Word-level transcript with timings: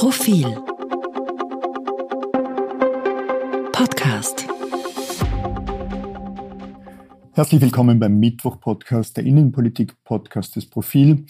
Profil 0.00 0.46
Podcast 3.70 4.46
Herzlich 7.34 7.60
willkommen 7.60 8.00
beim 8.00 8.18
Mittwoch-Podcast, 8.18 9.18
der 9.18 9.24
Innenpolitik-Podcast 9.24 10.56
des 10.56 10.70
Profil. 10.70 11.26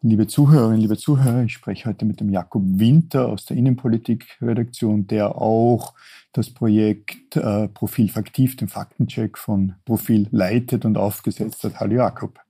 Liebe 0.00 0.26
Zuhörerinnen, 0.26 0.80
liebe 0.80 0.96
Zuhörer, 0.96 1.42
ich 1.42 1.52
spreche 1.52 1.90
heute 1.90 2.06
mit 2.06 2.20
dem 2.20 2.30
Jakob 2.30 2.62
Winter 2.64 3.28
aus 3.28 3.44
der 3.44 3.58
Innenpolitik-Redaktion, 3.58 5.06
der 5.06 5.36
auch 5.36 5.92
das 6.32 6.48
Projekt 6.48 7.36
äh, 7.36 7.68
Profil 7.68 8.08
Faktiv, 8.08 8.56
den 8.56 8.68
Faktencheck 8.68 9.36
von 9.36 9.74
Profil 9.84 10.28
leitet 10.30 10.86
und 10.86 10.96
aufgesetzt 10.96 11.62
hat. 11.62 11.78
Hallo 11.78 11.96
Jakob. 11.96 12.40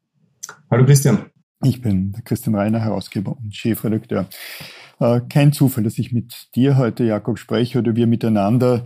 Hallo 0.70 0.86
Christian. 0.86 1.32
Ich 1.64 1.82
bin 1.82 2.14
Christian 2.24 2.54
Reiner, 2.54 2.78
Herausgeber 2.78 3.36
und 3.36 3.52
Chefredakteur. 3.52 4.28
Äh, 5.00 5.20
kein 5.28 5.52
Zufall, 5.52 5.84
dass 5.84 5.98
ich 5.98 6.12
mit 6.12 6.54
dir 6.54 6.76
heute, 6.76 7.04
Jakob, 7.04 7.38
spreche 7.38 7.78
oder 7.78 7.94
wir 7.94 8.06
miteinander 8.06 8.84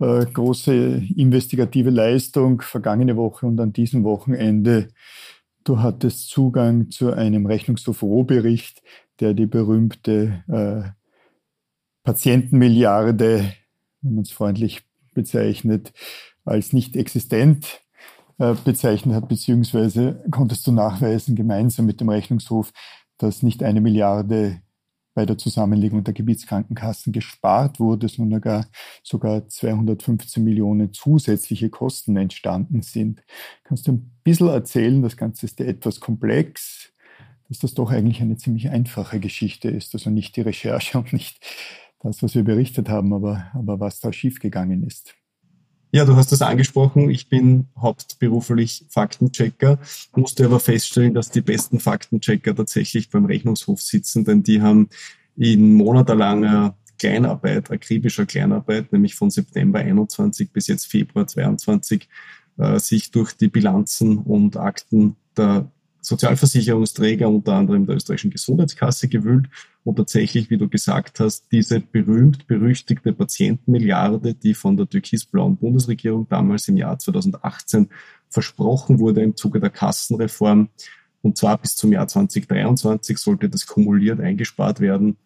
äh, 0.00 0.26
große 0.26 1.02
investigative 1.16 1.90
Leistung 1.90 2.60
vergangene 2.60 3.16
Woche 3.16 3.46
und 3.46 3.58
an 3.60 3.72
diesem 3.72 4.04
Wochenende. 4.04 4.88
Du 5.64 5.80
hattest 5.80 6.28
Zugang 6.28 6.90
zu 6.90 7.12
einem 7.12 7.46
Rechnungshof-Rohbericht, 7.46 8.82
der 9.20 9.34
die 9.34 9.46
berühmte 9.46 10.44
äh, 10.48 10.90
Patientenmilliarde, 12.04 13.52
wenn 14.02 14.14
man 14.14 14.22
es 14.22 14.30
freundlich 14.30 14.82
bezeichnet, 15.14 15.92
als 16.44 16.72
nicht 16.72 16.94
existent 16.94 17.80
äh, 18.38 18.54
bezeichnet 18.64 19.14
hat, 19.16 19.28
beziehungsweise 19.28 20.22
konntest 20.30 20.66
du 20.66 20.72
nachweisen, 20.72 21.34
gemeinsam 21.34 21.86
mit 21.86 22.00
dem 22.00 22.10
Rechnungshof, 22.10 22.72
dass 23.18 23.42
nicht 23.42 23.62
eine 23.62 23.80
Milliarde 23.80 24.60
bei 25.16 25.24
der 25.24 25.38
Zusammenlegung 25.38 26.04
der 26.04 26.12
Gebietskrankenkassen 26.12 27.10
gespart 27.10 27.80
wurde, 27.80 28.06
sondern 28.06 28.40
sogar, 28.40 28.66
sogar 29.02 29.48
215 29.48 30.44
Millionen 30.44 30.92
zusätzliche 30.92 31.70
Kosten 31.70 32.18
entstanden 32.18 32.82
sind. 32.82 33.24
Kannst 33.64 33.88
du 33.88 33.92
ein 33.92 34.12
bisschen 34.22 34.48
erzählen, 34.48 35.00
das 35.00 35.16
Ganze 35.16 35.46
ist 35.46 35.58
ja 35.58 35.64
etwas 35.64 36.00
komplex, 36.00 36.92
dass 37.48 37.60
das 37.60 37.72
doch 37.72 37.90
eigentlich 37.90 38.20
eine 38.20 38.36
ziemlich 38.36 38.68
einfache 38.68 39.18
Geschichte 39.18 39.70
ist, 39.70 39.94
also 39.94 40.10
nicht 40.10 40.36
die 40.36 40.42
Recherche 40.42 40.98
und 40.98 41.14
nicht 41.14 41.42
das, 42.02 42.22
was 42.22 42.34
wir 42.34 42.44
berichtet 42.44 42.90
haben, 42.90 43.14
aber, 43.14 43.50
aber 43.54 43.80
was 43.80 44.00
da 44.00 44.12
schiefgegangen 44.12 44.82
ist. 44.86 45.14
Ja, 45.92 46.04
du 46.04 46.16
hast 46.16 46.32
das 46.32 46.42
angesprochen. 46.42 47.10
Ich 47.10 47.28
bin 47.28 47.68
hauptberuflich 47.78 48.84
Faktenchecker, 48.88 49.78
musste 50.14 50.44
aber 50.44 50.60
feststellen, 50.60 51.14
dass 51.14 51.30
die 51.30 51.40
besten 51.40 51.80
Faktenchecker 51.80 52.54
tatsächlich 52.54 53.08
beim 53.08 53.24
Rechnungshof 53.24 53.80
sitzen, 53.80 54.24
denn 54.24 54.42
die 54.42 54.60
haben 54.60 54.88
in 55.36 55.74
monatelanger 55.74 56.76
Kleinarbeit, 56.98 57.70
akribischer 57.70 58.26
Kleinarbeit, 58.26 58.92
nämlich 58.92 59.14
von 59.14 59.30
September 59.30 59.78
21 59.78 60.50
bis 60.50 60.66
jetzt 60.66 60.86
Februar 60.86 61.26
22, 61.26 62.08
äh, 62.58 62.78
sich 62.78 63.10
durch 63.10 63.32
die 63.32 63.48
Bilanzen 63.48 64.18
und 64.18 64.56
Akten 64.56 65.16
der 65.36 65.70
Sozialversicherungsträger, 66.06 67.28
unter 67.28 67.54
anderem 67.54 67.84
der 67.84 67.96
österreichischen 67.96 68.30
Gesundheitskasse, 68.30 69.08
gewühlt 69.08 69.48
und 69.82 69.96
tatsächlich, 69.96 70.50
wie 70.50 70.56
du 70.56 70.68
gesagt 70.68 71.18
hast, 71.18 71.50
diese 71.50 71.80
berühmt-berüchtigte 71.80 73.12
Patientenmilliarde, 73.12 74.34
die 74.34 74.54
von 74.54 74.76
der 74.76 74.88
türkisblauen 74.88 75.56
Bundesregierung 75.56 76.28
damals 76.28 76.68
im 76.68 76.76
Jahr 76.76 76.96
2018 76.96 77.88
versprochen 78.28 79.00
wurde 79.00 79.22
im 79.22 79.34
Zuge 79.34 79.58
der 79.58 79.70
Kassenreform, 79.70 80.68
und 81.22 81.36
zwar 81.36 81.58
bis 81.58 81.74
zum 81.74 81.92
Jahr 81.92 82.06
2023 82.06 83.18
sollte 83.18 83.48
das 83.48 83.66
kumuliert 83.66 84.20
eingespart 84.20 84.78
werden, 84.78 85.16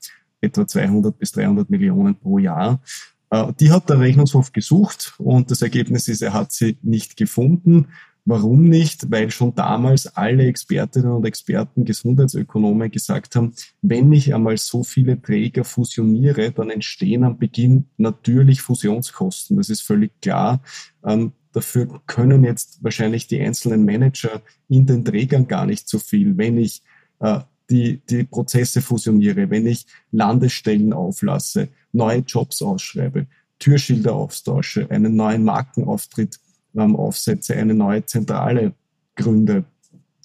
etwa 0.41 0.67
200 0.67 1.19
bis 1.19 1.33
300 1.33 1.69
Millionen 1.69 2.15
pro 2.15 2.39
Jahr. 2.39 2.81
Äh, 3.29 3.53
die 3.61 3.71
hat 3.71 3.91
der 3.91 4.01
Rechnungshof 4.01 4.55
gesucht 4.55 5.13
und 5.19 5.51
das 5.51 5.61
Ergebnis 5.61 6.09
ist, 6.09 6.23
er 6.23 6.33
hat 6.33 6.53
sie 6.53 6.79
nicht 6.81 7.19
gefunden. 7.19 7.89
Warum 8.25 8.69
nicht? 8.69 9.11
Weil 9.11 9.31
schon 9.31 9.55
damals 9.55 10.07
alle 10.07 10.47
Expertinnen 10.47 11.11
und 11.11 11.27
Experten, 11.27 11.85
Gesundheitsökonomen 11.85 12.91
gesagt 12.91 13.35
haben, 13.37 13.55
wenn 13.83 14.13
ich 14.13 14.35
einmal 14.35 14.57
so 14.57 14.85
viele 14.85 15.21
Träger 15.21 15.65
fusioniere, 15.65 16.53
dann 16.53 16.71
entstehen 16.71 17.25
am 17.25 17.39
Beginn 17.39 17.87
natürlich 17.97 18.63
Fusionskosten. 18.63 19.57
Das 19.57 19.71
ist 19.71 19.81
völlig 19.81 20.21
klar. 20.21 20.63
Ähm, 21.05 21.33
dafür 21.53 22.01
können 22.07 22.45
jetzt 22.45 22.83
wahrscheinlich 22.83 23.27
die 23.27 23.41
einzelnen 23.41 23.85
Manager 23.85 24.43
in 24.69 24.87
den 24.87 25.05
Trägern 25.05 25.49
gar 25.49 25.67
nicht 25.67 25.89
so 25.89 25.99
viel. 25.99 26.37
Wenn 26.37 26.59
ich 26.59 26.83
äh, 27.21 27.41
die, 27.71 28.01
die 28.09 28.25
Prozesse 28.25 28.83
fusioniere, 28.83 29.49
wenn 29.51 29.67
ich 29.67 29.87
Landesstellen 30.11 30.93
auflasse, 30.93 31.69
neue 31.93 32.19
Jobs 32.19 32.63
ausschreibe, 32.63 33.27
Türschilder 33.59 34.15
austausche, 34.15 34.91
einen 34.91 35.15
neuen 35.15 35.45
Markenauftritt 35.45 36.39
ähm, 36.77 36.97
aufsetze, 36.97 37.57
eine 37.57 37.75
neue 37.75 38.05
Zentrale 38.07 38.75
gründe. 39.17 39.65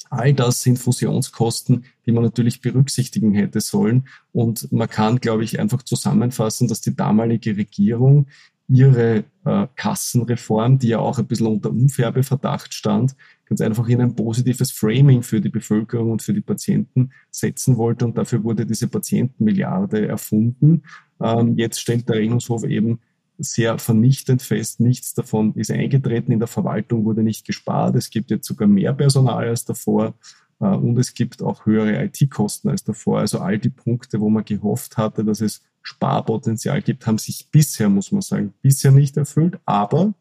All 0.09 0.33
das 0.33 0.61
sind 0.61 0.77
Fusionskosten, 0.77 1.85
die 2.05 2.11
man 2.11 2.23
natürlich 2.23 2.61
berücksichtigen 2.61 3.33
hätte 3.33 3.59
sollen. 3.59 4.07
Und 4.31 4.71
man 4.71 4.87
kann, 4.87 5.19
glaube 5.19 5.43
ich, 5.43 5.59
einfach 5.59 5.83
zusammenfassen, 5.83 6.67
dass 6.67 6.81
die 6.81 6.95
damalige 6.95 7.57
Regierung 7.57 8.27
ihre 8.67 9.25
äh, 9.45 9.67
Kassenreform, 9.75 10.79
die 10.79 10.89
ja 10.89 10.99
auch 10.99 11.19
ein 11.19 11.27
bisschen 11.27 11.47
unter 11.47 11.69
Umfärbeverdacht 11.69 12.73
stand, 12.73 13.15
ganz 13.45 13.61
einfach 13.61 13.87
in 13.87 14.01
ein 14.01 14.15
positives 14.15 14.71
Framing 14.71 15.21
für 15.21 15.39
die 15.39 15.49
Bevölkerung 15.49 16.11
und 16.11 16.23
für 16.23 16.33
die 16.33 16.41
Patienten 16.41 17.11
setzen 17.29 17.77
wollte. 17.77 18.05
Und 18.05 18.17
dafür 18.17 18.43
wurde 18.43 18.65
diese 18.65 18.87
Patientenmilliarde 18.87 20.07
erfunden. 20.07 20.83
Ähm, 21.21 21.55
jetzt 21.57 21.79
stellt 21.79 22.09
der 22.09 22.17
Rechnungshof 22.17 22.63
eben 22.63 22.99
sehr 23.37 23.77
vernichtend 23.77 24.41
fest, 24.41 24.79
nichts 24.79 25.13
davon 25.13 25.53
ist 25.55 25.71
eingetreten. 25.71 26.31
In 26.31 26.39
der 26.39 26.47
Verwaltung 26.47 27.05
wurde 27.05 27.23
nicht 27.23 27.45
gespart. 27.45 27.95
Es 27.95 28.09
gibt 28.09 28.31
jetzt 28.31 28.47
sogar 28.47 28.67
mehr 28.67 28.93
Personal 28.93 29.47
als 29.47 29.65
davor. 29.65 30.13
Äh, 30.59 30.67
und 30.67 30.97
es 30.97 31.13
gibt 31.13 31.41
auch 31.41 31.65
höhere 31.65 32.03
IT-Kosten 32.03 32.69
als 32.69 32.83
davor. 32.83 33.19
Also 33.19 33.39
all 33.39 33.57
die 33.57 33.69
Punkte, 33.69 34.19
wo 34.19 34.29
man 34.29 34.45
gehofft 34.45 34.97
hatte, 34.97 35.23
dass 35.23 35.41
es 35.41 35.63
Sparpotenzial 35.81 36.81
gibt, 36.81 37.05
haben 37.05 37.17
sich 37.17 37.47
bisher, 37.51 37.89
muss 37.89 38.11
man 38.11 38.21
sagen, 38.21 38.53
bisher 38.61 38.91
nicht 38.91 39.17
erfüllt. 39.17 39.59
Aber, 39.65 40.13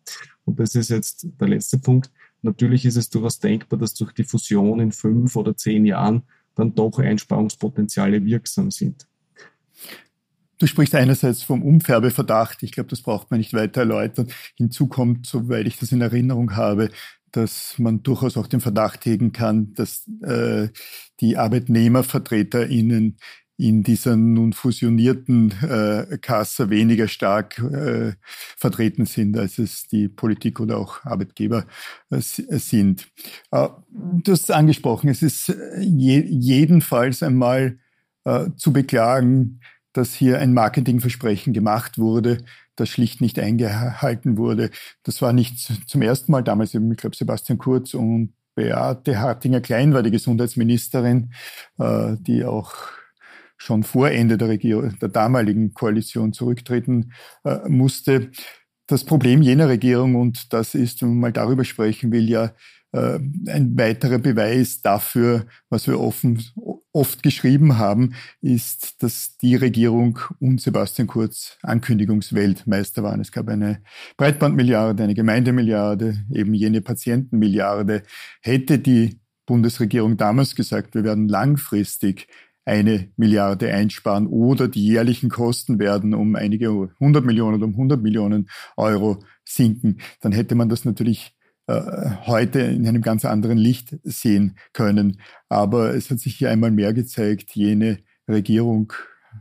und 0.45 0.61
das 0.61 0.75
ist 0.75 0.91
jetzt 0.91 1.27
der 1.41 1.49
letzte 1.49 1.79
Punkt, 1.79 2.11
natürlich 2.43 2.85
ist 2.85 2.97
es 2.97 3.09
durchaus 3.09 3.39
denkbar, 3.39 3.79
dass 3.79 3.95
durch 3.95 4.13
die 4.13 4.25
Fusion 4.25 4.81
in 4.81 4.93
fünf 4.93 5.37
oder 5.37 5.57
zehn 5.57 5.87
Jahren 5.87 6.23
dann 6.55 6.75
doch 6.75 6.99
Einsparungspotenziale 6.99 8.25
wirksam 8.25 8.71
sind. 8.71 9.07
Du 10.65 10.69
sprichst 10.69 10.95
einerseits 10.95 11.43
vom 11.43 11.63
Umfärbeverdacht. 11.63 12.63
Ich 12.63 12.73
glaube, 12.73 12.89
das 12.89 13.03
braucht 13.03 13.31
man 13.31 13.37
nicht 13.37 13.53
weiter 13.53 13.83
erläutern. 13.83 14.29
Hinzu 14.57 14.87
kommt, 14.87 15.27
soweit 15.27 15.67
ich 15.67 15.79
das 15.79 15.93
in 15.93 16.01
Erinnerung 16.01 16.57
habe, 16.57 16.89
dass 17.33 17.79
man 17.79 18.03
durchaus 18.03 18.39
auch 18.39 18.47
den 18.47 18.63
Verdacht 18.63 19.05
hegen 19.05 19.33
kann, 19.33 19.75
dass 19.75 20.09
äh, 20.23 20.69
die 21.21 21.37
ArbeitnehmervertreterInnen 21.37 23.19
in 23.59 23.83
dieser 23.83 24.17
nun 24.17 24.55
fusionierten 24.55 25.51
äh, 25.61 26.17
Kasse 26.17 26.71
weniger 26.71 27.09
stark 27.09 27.59
äh, 27.59 28.15
vertreten 28.57 29.05
sind, 29.05 29.37
als 29.37 29.59
es 29.59 29.87
die 29.87 30.09
Politik 30.09 30.61
oder 30.61 30.79
auch 30.79 31.05
Arbeitgeber 31.05 31.67
äh, 32.09 32.21
sind. 32.21 33.07
Äh, 33.51 33.69
du 33.91 34.33
hast 34.33 34.45
es 34.45 34.51
angesprochen, 34.51 35.11
es 35.11 35.21
ist 35.21 35.55
je, 35.79 36.21
jedenfalls 36.21 37.23
einmal 37.23 37.77
äh, 38.25 38.47
zu 38.57 38.73
beklagen, 38.73 39.61
dass 39.95 40.13
hier 40.13 40.39
ein 40.41 40.53
Marketingversprechen 40.53 41.55
gemacht 41.55 41.99
wurde, 41.99 42.39
das 42.77 42.91
schlicht 42.91 43.21
nicht 43.21 43.39
eingehalten 43.39 44.37
wurde. 44.37 44.71
Das 45.05 45.23
war 45.23 45.33
nicht 45.33 45.59
zum 45.89 46.03
ersten 46.03 46.33
Mal 46.33 46.43
damals, 46.43 46.75
ich 46.75 46.97
glaube 46.97 47.17
Sebastian 47.17 47.59
Kurz 47.59 47.95
und 47.95 48.35
Beate 48.55 49.19
Hartinger-Klein 49.19 49.95
war 49.95 50.03
die 50.03 50.11
Gesundheitsministerin, 50.11 51.33
äh, 51.79 52.17
die 52.21 52.45
auch 52.45 52.75
schon 53.57 53.83
vor 53.83 54.11
Ende 54.11 54.37
der, 54.37 54.49
Regierung, 54.49 54.99
der 55.01 55.09
damaligen 55.09 55.75
Koalition 55.75 56.33
zurücktreten 56.33 57.13
äh, 57.45 57.69
musste. 57.69 58.31
Das 58.87 59.05
Problem 59.05 59.43
jener 59.43 59.69
Regierung, 59.69 60.15
und 60.17 60.53
das 60.53 60.75
ist, 60.75 61.03
wenn 61.03 61.11
man 61.11 61.19
mal 61.19 61.33
darüber 61.33 61.65
sprechen 61.65 62.13
will, 62.13 62.29
ja 62.29 62.53
äh, 62.93 63.19
ein 63.49 63.77
weiterer 63.77 64.19
Beweis 64.19 64.83
dafür, 64.83 65.47
was 65.69 65.87
wir 65.87 65.99
offen, 65.99 66.45
oft 66.95 67.23
geschrieben 67.23 67.77
haben, 67.77 68.15
ist, 68.41 69.03
dass 69.03 69.37
die 69.37 69.57
Regierung 69.57 70.21
und 70.39 70.61
Sebastian 70.61 71.09
Kurz 71.09 71.59
Ankündigungsweltmeister 71.63 73.03
waren. 73.03 73.21
Es 73.21 73.33
gab 73.33 73.49
eine 73.49 73.83
Breitbandmilliarde, 74.17 75.03
eine 75.03 75.15
Gemeindemilliarde, 75.15 76.17
eben 76.33 76.55
jene 76.55 76.81
Patientenmilliarde. 76.81 78.05
Hätte 78.41 78.79
die 78.79 79.21
Bundesregierung 79.45 80.17
damals 80.17 80.55
gesagt, 80.55 80.95
wir 80.95 81.05
werden 81.05 81.29
langfristig 81.29 82.29
eine 82.65 83.11
Milliarde 83.17 83.73
einsparen 83.75 84.27
oder 84.27 84.69
die 84.69 84.87
jährlichen 84.87 85.29
Kosten 85.29 85.79
werden 85.79 86.15
um 86.15 86.35
einige 86.35 86.91
hundert 86.99 87.25
Millionen 87.25 87.57
oder 87.57 87.67
um 87.67 87.77
hundert 87.77 88.03
Millionen 88.03 88.49
Euro 88.77 89.23
sinken, 89.45 89.99
dann 90.21 90.33
hätte 90.33 90.55
man 90.55 90.69
das 90.69 90.85
natürlich 90.85 91.34
heute 91.67 92.61
in 92.61 92.87
einem 92.87 93.03
ganz 93.03 93.25
anderen 93.25 93.59
Licht 93.59 93.97
sehen 94.03 94.57
können. 94.73 95.21
Aber 95.49 95.95
es 95.95 96.11
hat 96.11 96.21
sich 96.21 96.37
hier 96.37 96.51
einmal 96.51 96.71
mehr 96.71 96.93
gezeigt, 96.93 97.53
jene 97.55 97.99
Regierung 98.29 98.93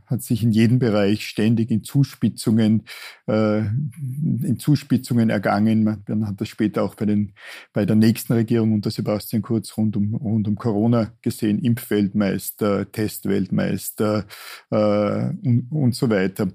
hat 0.06 0.22
sich 0.22 0.42
in 0.42 0.50
jedem 0.50 0.78
Bereich 0.78 1.26
ständig 1.26 1.70
in 1.70 1.84
Zuspitzungen, 1.84 2.82
äh, 3.26 3.58
in 3.60 4.58
Zuspitzungen 4.58 5.30
ergangen. 5.30 5.84
Man, 5.84 6.26
hat 6.26 6.40
das 6.40 6.48
später 6.48 6.82
auch 6.82 6.94
bei, 6.94 7.06
den, 7.06 7.32
bei 7.72 7.84
der 7.84 7.96
nächsten 7.96 8.32
Regierung 8.32 8.72
unter 8.72 8.90
Sebastian 8.90 9.42
Kurz 9.42 9.76
rund 9.76 9.96
um, 9.96 10.14
rund 10.14 10.48
um 10.48 10.56
Corona 10.56 11.12
gesehen. 11.22 11.58
Impfweltmeister, 11.58 12.90
Testweltmeister 12.90 14.26
äh, 14.70 14.76
und, 14.76 15.68
und 15.70 15.94
so 15.94 16.10
weiter. 16.10 16.48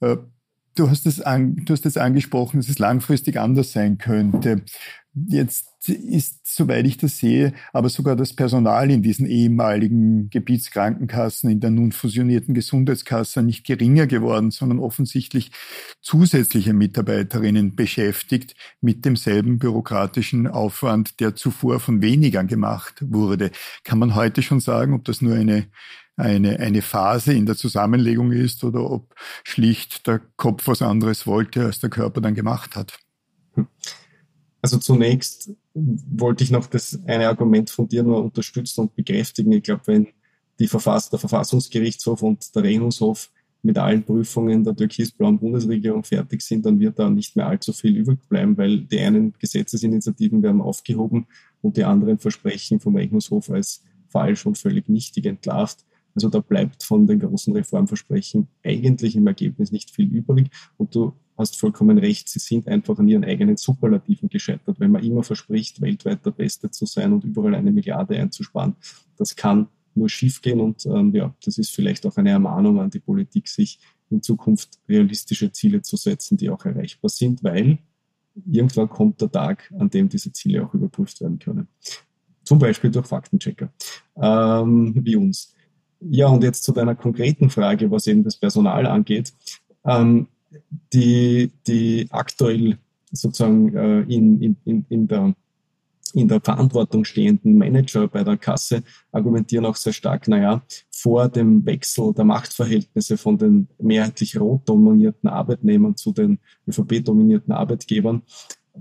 Äh, 0.00 0.16
Du 0.78 0.88
hast 0.88 1.06
es 1.06 1.20
an, 1.20 1.64
angesprochen, 1.96 2.60
dass 2.60 2.68
es 2.68 2.78
langfristig 2.78 3.36
anders 3.36 3.72
sein 3.72 3.98
könnte. 3.98 4.62
Jetzt 5.26 5.88
ist, 5.88 6.40
soweit 6.44 6.86
ich 6.86 6.96
das 6.96 7.18
sehe, 7.18 7.52
aber 7.72 7.88
sogar 7.88 8.14
das 8.16 8.34
Personal 8.34 8.90
in 8.90 9.02
diesen 9.02 9.26
ehemaligen 9.26 10.28
Gebietskrankenkassen, 10.28 11.50
in 11.50 11.60
der 11.60 11.70
nun 11.70 11.92
fusionierten 11.92 12.54
Gesundheitskasse 12.54 13.42
nicht 13.42 13.66
geringer 13.66 14.06
geworden, 14.06 14.50
sondern 14.50 14.78
offensichtlich 14.78 15.50
zusätzliche 16.00 16.72
Mitarbeiterinnen 16.72 17.74
beschäftigt 17.74 18.54
mit 18.80 19.04
demselben 19.04 19.58
bürokratischen 19.58 20.46
Aufwand, 20.46 21.20
der 21.20 21.34
zuvor 21.34 21.80
von 21.80 22.02
wenigern 22.02 22.46
gemacht 22.46 22.96
wurde. 23.00 23.50
Kann 23.84 23.98
man 23.98 24.14
heute 24.14 24.42
schon 24.42 24.60
sagen, 24.60 24.94
ob 24.94 25.04
das 25.04 25.22
nur 25.22 25.34
eine 25.34 25.68
eine, 26.18 26.58
eine 26.58 26.82
Phase 26.82 27.32
in 27.32 27.46
der 27.46 27.56
Zusammenlegung 27.56 28.32
ist 28.32 28.64
oder 28.64 28.90
ob 28.90 29.14
schlicht 29.44 30.06
der 30.06 30.20
Kopf 30.36 30.66
was 30.66 30.82
anderes 30.82 31.26
wollte, 31.28 31.64
als 31.64 31.78
der 31.78 31.90
Körper 31.90 32.20
dann 32.20 32.34
gemacht 32.34 32.74
hat. 32.74 32.98
Also 34.60 34.78
zunächst 34.78 35.50
wollte 35.74 36.42
ich 36.44 36.50
noch 36.50 36.66
das 36.66 36.98
eine 37.06 37.28
Argument 37.28 37.70
von 37.70 37.88
dir 37.88 38.02
nur 38.02 38.24
unterstützen 38.24 38.82
und 38.82 38.96
bekräftigen. 38.96 39.52
Ich 39.52 39.62
glaube, 39.62 39.82
wenn 39.86 40.08
die 40.58 40.66
Verfass 40.66 41.10
der 41.10 41.18
Verfassungsgerichtshof 41.18 42.22
und 42.22 42.54
der 42.54 42.64
Rechnungshof 42.64 43.30
mit 43.62 43.78
allen 43.78 44.02
Prüfungen 44.04 44.64
der 44.64 44.74
türkis-blauen 44.74 45.38
Bundesregierung 45.38 46.04
fertig 46.04 46.42
sind, 46.42 46.66
dann 46.66 46.78
wird 46.80 46.98
da 46.98 47.10
nicht 47.10 47.36
mehr 47.36 47.46
allzu 47.46 47.72
viel 47.72 47.96
übrig 47.96 48.18
bleiben, 48.28 48.56
weil 48.56 48.80
die 48.80 49.00
einen 49.00 49.34
Gesetzesinitiativen 49.38 50.42
werden 50.42 50.60
aufgehoben 50.60 51.26
und 51.60 51.76
die 51.76 51.84
anderen 51.84 52.18
Versprechen 52.18 52.80
vom 52.80 52.96
Rechnungshof 52.96 53.50
als 53.50 53.84
falsch 54.08 54.46
und 54.46 54.58
völlig 54.58 54.88
nichtig 54.88 55.26
entlarvt. 55.26 55.84
Also 56.14 56.28
da 56.28 56.40
bleibt 56.40 56.82
von 56.82 57.06
den 57.06 57.20
großen 57.20 57.52
Reformversprechen 57.54 58.48
eigentlich 58.64 59.14
im 59.14 59.26
Ergebnis 59.26 59.70
nicht 59.70 59.90
viel 59.90 60.08
übrig. 60.12 60.50
Und 60.76 60.94
du 60.94 61.12
hast 61.38 61.58
vollkommen 61.58 61.98
recht, 61.98 62.28
sie 62.28 62.40
sind 62.40 62.66
einfach 62.66 62.98
an 62.98 63.08
ihren 63.08 63.24
eigenen 63.24 63.56
Superlativen 63.56 64.28
gescheitert. 64.28 64.80
Wenn 64.80 64.90
man 64.90 65.04
immer 65.04 65.22
verspricht, 65.22 65.80
weltweit 65.80 66.26
der 66.26 66.32
Beste 66.32 66.70
zu 66.70 66.84
sein 66.84 67.12
und 67.12 67.24
überall 67.24 67.54
eine 67.54 67.70
Milliarde 67.70 68.18
einzusparen, 68.18 68.74
das 69.16 69.36
kann 69.36 69.68
nur 69.94 70.08
schiefgehen. 70.08 70.60
Und 70.60 70.84
ähm, 70.86 71.14
ja, 71.14 71.34
das 71.44 71.58
ist 71.58 71.74
vielleicht 71.74 72.04
auch 72.06 72.16
eine 72.16 72.30
Ermahnung 72.30 72.80
an 72.80 72.90
die 72.90 73.00
Politik, 73.00 73.48
sich 73.48 73.78
in 74.10 74.22
Zukunft 74.22 74.78
realistische 74.88 75.52
Ziele 75.52 75.82
zu 75.82 75.96
setzen, 75.96 76.36
die 76.36 76.50
auch 76.50 76.64
erreichbar 76.64 77.08
sind, 77.08 77.44
weil 77.44 77.78
irgendwann 78.46 78.88
kommt 78.88 79.20
der 79.20 79.30
Tag, 79.30 79.72
an 79.78 79.90
dem 79.90 80.08
diese 80.08 80.32
Ziele 80.32 80.64
auch 80.64 80.74
überprüft 80.74 81.20
werden 81.20 81.38
können. 81.38 81.68
Zum 82.44 82.58
Beispiel 82.58 82.90
durch 82.90 83.06
Faktenchecker, 83.06 83.70
ähm, 84.16 84.94
wie 85.04 85.16
uns. 85.16 85.54
Ja, 86.00 86.28
und 86.28 86.42
jetzt 86.42 86.62
zu 86.62 86.72
deiner 86.72 86.94
konkreten 86.94 87.50
Frage, 87.50 87.90
was 87.90 88.06
eben 88.06 88.22
das 88.22 88.36
Personal 88.36 88.86
angeht. 88.86 89.32
Ähm, 89.84 90.28
die, 90.92 91.52
die 91.66 92.06
aktuell 92.10 92.78
sozusagen 93.10 93.74
äh, 93.74 94.00
in, 94.02 94.56
in, 94.64 94.84
in, 94.88 95.08
der, 95.08 95.34
in 96.14 96.28
der 96.28 96.40
Verantwortung 96.40 97.04
stehenden 97.04 97.56
Manager 97.56 98.08
bei 98.08 98.24
der 98.24 98.36
Kasse 98.36 98.82
argumentieren 99.12 99.66
auch 99.66 99.76
sehr 99.76 99.92
stark, 99.92 100.28
naja, 100.28 100.62
vor 100.90 101.28
dem 101.28 101.64
Wechsel 101.64 102.12
der 102.12 102.24
Machtverhältnisse 102.24 103.16
von 103.16 103.38
den 103.38 103.68
mehrheitlich 103.78 104.38
rot 104.38 104.68
dominierten 104.68 105.28
Arbeitnehmern 105.28 105.96
zu 105.96 106.12
den 106.12 106.38
ÖVP-dominierten 106.66 107.52
Arbeitgebern 107.52 108.22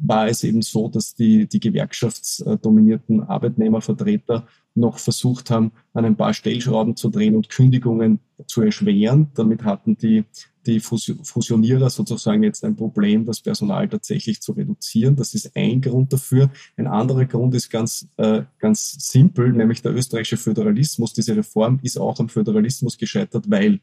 war 0.02 0.28
es 0.28 0.44
eben 0.44 0.62
so, 0.62 0.90
dass 0.90 1.16
die, 1.16 1.48
die 1.48 1.60
gewerkschaftsdominierten 1.60 3.24
Arbeitnehmervertreter 3.24 4.48
noch 4.76 5.00
versucht 5.00 5.50
haben, 5.50 5.72
an 5.94 6.06
ein 6.06 6.16
paar 6.16 6.34
Stellschrauben 6.34 6.96
zu 6.96 7.10
drehen 7.10 7.36
und 7.36 7.50
Kündigungen 7.50 8.20
zu 8.46 8.62
erschweren. 8.62 9.32
Damit 9.34 9.64
hatten 9.64 9.98
die, 9.98 10.24
die 10.68 10.80
Fusionierer 10.80 11.90
sozusagen 11.90 12.44
jetzt 12.44 12.64
ein 12.64 12.76
Problem, 12.76 13.26
das 13.26 13.42
Personal 13.42 13.88
tatsächlich 13.88 14.42
zu 14.42 14.52
reduzieren. 14.52 15.16
Das 15.16 15.34
ist 15.34 15.56
ein 15.56 15.82
Grund 15.82 16.12
dafür. 16.12 16.52
Ein 16.76 16.88
anderer 16.88 17.26
Grund 17.26 17.56
ist 17.56 17.70
ganz, 17.70 18.08
äh, 18.18 18.44
ganz 18.60 18.98
simpel, 19.00 19.54
nämlich 19.54 19.82
der 19.82 19.96
österreichische 19.96 20.38
Föderalismus. 20.38 21.14
Diese 21.14 21.36
Reform 21.36 21.80
ist 21.82 21.98
auch 21.98 22.20
am 22.20 22.30
Föderalismus 22.30 22.98
gescheitert, 22.98 23.50
weil 23.50 23.80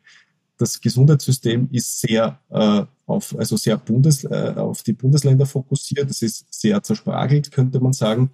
das 0.56 0.80
Gesundheitssystem 0.80 1.68
ist 1.72 2.00
sehr 2.00 2.38
äh, 2.50 2.84
auf, 3.06 3.36
also 3.36 3.56
sehr 3.56 3.76
Bundes, 3.76 4.24
äh, 4.24 4.54
auf 4.56 4.82
die 4.82 4.92
Bundesländer 4.92 5.46
fokussiert. 5.46 6.08
Das 6.08 6.22
ist 6.22 6.46
sehr 6.52 6.82
zersprachelt, 6.82 7.50
könnte 7.50 7.80
man 7.80 7.92
sagen. 7.92 8.30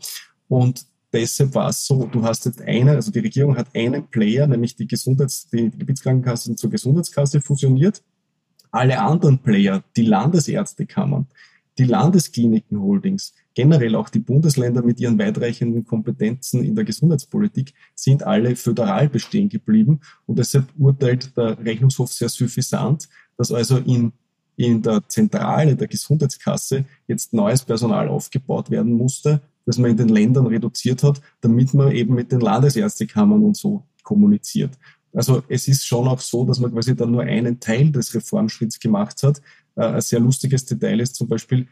Und 0.49 0.85
deshalb 1.13 1.55
war 1.55 1.69
es 1.71 1.87
so, 1.87 2.07
du 2.07 2.23
hast 2.23 2.45
jetzt 2.45 2.61
eine, 2.63 2.93
also 2.93 3.11
die 3.11 3.21
Regierung 3.21 3.57
hat 3.57 3.69
einen 3.75 4.07
Player, 4.09 4.47
nämlich 4.47 4.77
die 4.77 4.87
Gesundheits-, 4.87 5.49
die 5.51 5.71
Gebietskrankenkassen 5.71 6.57
zur 6.57 6.71
Gesundheitskasse 6.71 7.41
fusioniert. 7.41 8.03
Alle 8.71 9.01
anderen 9.01 9.39
Player, 9.39 9.83
die 9.97 10.03
Landesärztekammern, 10.03 11.27
die 11.79 11.85
Landeskliniken-Holdings, 11.85 13.35
generell 13.55 13.95
auch 13.95 14.09
die 14.09 14.19
Bundesländer 14.19 14.83
mit 14.83 15.01
ihren 15.01 15.19
weitreichenden 15.19 15.85
Kompetenzen 15.85 16.63
in 16.63 16.75
der 16.75 16.85
Gesundheitspolitik 16.85 17.75
sind 17.95 18.23
alle 18.23 18.55
föderal 18.57 19.09
bestehen 19.09 19.49
geblieben. 19.49 20.01
Und 20.27 20.39
deshalb 20.39 20.67
urteilt 20.79 21.37
der 21.37 21.59
Rechnungshof 21.59 22.13
sehr 22.13 22.29
suffisant, 22.29 23.09
dass 23.37 23.53
also 23.53 23.79
in 23.79 24.13
in 24.61 24.83
der 24.83 25.03
Zentrale 25.09 25.75
der 25.75 25.89
Gesundheitskasse 25.89 26.85
jetzt 27.07 27.33
neues 27.33 27.65
Personal 27.65 28.09
aufgebaut 28.09 28.71
werden 28.71 28.93
musste, 28.93 29.41
das 29.65 29.79
man 29.79 29.93
in 29.93 29.97
den 29.97 30.11
Ländern 30.11 30.47
reduziert 30.47 31.03
hat, 31.03 31.23
damit 31.41 31.73
man 31.73 31.93
eben 31.93 32.15
mit 32.15 32.31
den 32.31 32.41
Landesärztekammern 32.41 33.43
und 33.43 33.57
so 33.57 33.85
kommuniziert. 34.03 34.73
Also 35.13 35.43
es 35.49 35.69
ist 35.69 35.87
schon 35.87 36.07
auch 36.07 36.21
so, 36.21 36.45
dass 36.45 36.61
man 36.61 36.73
quasi 36.73 36.95
dann 36.95 37.11
nur 37.11 37.23
einen 37.23 37.59
Teil 37.59 37.91
des 37.91 38.15
Reformschritts 38.15 38.79
gemacht 38.79 39.23
hat. 39.23 39.41
Äh, 39.77 39.85
ein 39.85 40.01
sehr 40.01 40.21
lustiges 40.21 40.65
Detail 40.65 41.01
ist 41.01 41.17
zum 41.17 41.29
Beispiel 41.29 41.67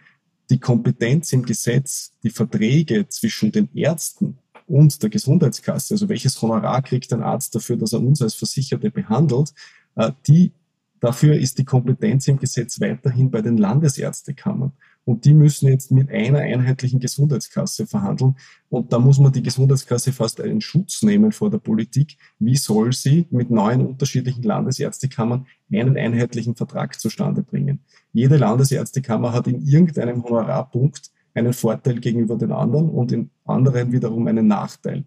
die 0.51 0.59
Kompetenz 0.59 1.33
im 1.33 1.45
Gesetz, 1.45 2.13
die 2.23 2.31
Verträge 2.31 3.09
zwischen 3.09 3.53
den 3.53 3.69
Ärzten 3.75 4.39
und 4.67 5.03
der 5.03 5.11
Gesundheitskasse, 5.11 5.95
also 5.95 6.09
welches 6.09 6.41
Honorar 6.41 6.83
kriegt 6.83 7.13
ein 7.13 7.23
Arzt 7.23 7.55
dafür, 7.55 7.77
dass 7.77 7.93
er 7.93 8.01
uns 8.01 8.21
als 8.23 8.35
Versicherte 8.35 8.91
behandelt, 8.91 9.53
äh, 9.97 10.13
die 10.27 10.53
Dafür 11.01 11.37
ist 11.37 11.59
die 11.59 11.65
Kompetenz 11.65 12.27
im 12.29 12.39
Gesetz 12.39 12.81
weiterhin 12.81 13.31
bei 13.31 13.41
den 13.41 13.57
Landesärztekammern. 13.57 14.73
Und 15.09 15.25
die 15.25 15.33
müssen 15.33 15.69
jetzt 15.69 15.91
mit 15.91 16.11
einer 16.11 16.41
einheitlichen 16.41 17.01
Gesundheitskasse 17.01 17.87
verhandeln. 17.87 18.37
Und 18.69 18.93
da 18.93 18.99
muss 18.99 19.19
man 19.19 19.33
die 19.33 19.43
Gesundheitskasse 19.43 20.13
fast 20.13 20.39
einen 20.39 20.61
Schutz 20.61 21.01
nehmen 21.01 21.33
vor 21.33 21.49
der 21.49 21.57
Politik. 21.57 22.19
Wie 22.39 22.57
soll 22.57 22.93
sie 22.93 23.27
mit 23.31 23.49
neun 23.51 23.87
unterschiedlichen 23.87 24.43
Landesärztekammern 24.43 25.47
einen 25.73 25.97
einheitlichen 25.97 26.57
Vertrag 26.57 27.01
zustande 27.01 27.43
bringen? 27.43 27.81
Jede 28.13 28.37
Landesärztekammer 28.37 29.33
hat 29.33 29.47
in 29.47 29.63
irgendeinem 29.67 30.23
Honorarpunkt 30.23 31.11
einen 31.33 31.55
Vorteil 31.55 32.01
gegenüber 32.01 32.37
den 32.37 32.53
anderen 32.53 32.91
und 32.91 33.11
in 33.11 33.31
anderen 33.47 33.93
wiederum 33.93 34.27
einen 34.27 34.47
Nachteil. 34.47 35.05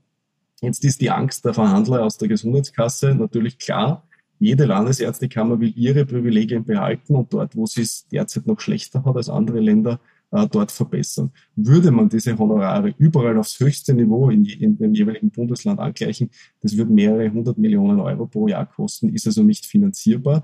Jetzt 0.62 0.84
ist 0.84 1.01
die 1.01 1.12
Angst 1.12 1.46
der 1.46 1.53
Verhandler 1.53 2.03
aus 2.03 2.17
der 2.17 2.27
Gesundheitskasse 2.27 3.13
natürlich 3.13 3.60
klar. 3.60 4.08
Jede 4.42 4.66
Landesärztekammer 4.66 5.60
will 5.60 5.72
ihre 5.76 6.04
Privilegien 6.04 6.66
behalten 6.66 7.16
und 7.16 7.32
dort, 7.32 7.56
wo 7.56 7.68
sie 7.68 7.84
es 7.84 8.08
derzeit 8.08 8.48
noch 8.48 8.60
schlechter 8.60 9.06
hat 9.06 9.16
als 9.16 9.30
andere 9.30 9.60
Länder, 9.60 10.00
äh, 10.32 10.48
dort 10.48 10.72
verbessern. 10.72 11.30
Würde 11.56 11.92
man 11.92 12.10
diese 12.10 12.36
Honorare 12.36 12.96
überall 12.98 13.38
aufs 13.38 13.60
höchste 13.60 13.94
Niveau 13.94 14.32
in, 14.32 14.44
in, 14.46 14.80
dem 14.80 14.96
jeweiligen 14.96 15.30
Bundesland 15.30 15.80
angleichen, 15.80 16.32
das 16.60 16.76
würde 16.76 16.92
mehrere 16.92 17.32
hundert 17.32 17.60
Millionen 17.60 18.00
Euro 18.00 18.26
pro 18.26 18.48
Jahr 18.48 18.66
kosten, 18.66 19.14
ist 19.14 19.28
also 19.28 19.44
nicht 19.44 19.68
finanzierbar. 19.68 20.44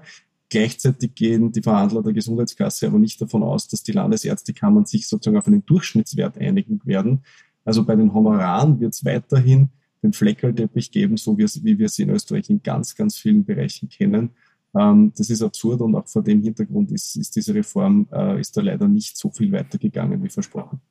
Gleichzeitig 0.50 1.16
gehen 1.16 1.52
die 1.52 1.64
Verhandler 1.64 2.04
der 2.04 2.14
Gesundheitskasse 2.14 2.86
aber 2.86 3.00
nicht 3.00 3.20
davon 3.20 3.42
aus, 3.42 3.68
dass 3.68 3.82
die 3.82 3.94
Landesärztekammern 3.94 4.86
sich 4.86 5.08
sozusagen 5.08 5.38
auf 5.38 5.48
einen 5.48 5.66
Durchschnittswert 5.66 6.38
einigen 6.38 6.82
werden. 6.86 7.24
Also 7.66 7.84
bei 7.84 7.96
den 7.96 8.14
Honoraren 8.14 8.80
wird 8.80 8.94
es 8.94 9.04
weiterhin 9.04 9.72
den 10.04 10.14
Fleckerlteppich 10.14 10.92
geben, 10.92 11.18
so 11.18 11.38
wie 11.38 11.80
wir 11.80 11.90
sie 11.90 12.04
in 12.04 12.10
Österreich 12.10 12.50
in 12.50 12.62
ganz, 12.62 12.96
ganz 12.96 13.18
vielen 13.18 13.46
Bereichen 13.46 13.90
kennen. 13.90 14.32
Ähm, 14.78 15.12
das 15.18 15.30
ist 15.30 15.42
absurd 15.42 15.82
und 15.82 15.96
auch 15.96 16.08
vor 16.08 16.24
dem 16.24 16.42
Hintergrund 16.42 16.92
ist, 16.92 17.16
ist 17.16 17.36
diese 17.36 17.54
Reform, 17.54 18.08
äh, 18.12 18.40
ist 18.40 18.56
da 18.58 18.62
leider 18.62 18.88
nicht 18.88 19.18
so 19.18 19.32
viel 19.32 19.52
weitergegangen 19.52 20.24
wie 20.24 20.30
versprochen. 20.30 20.82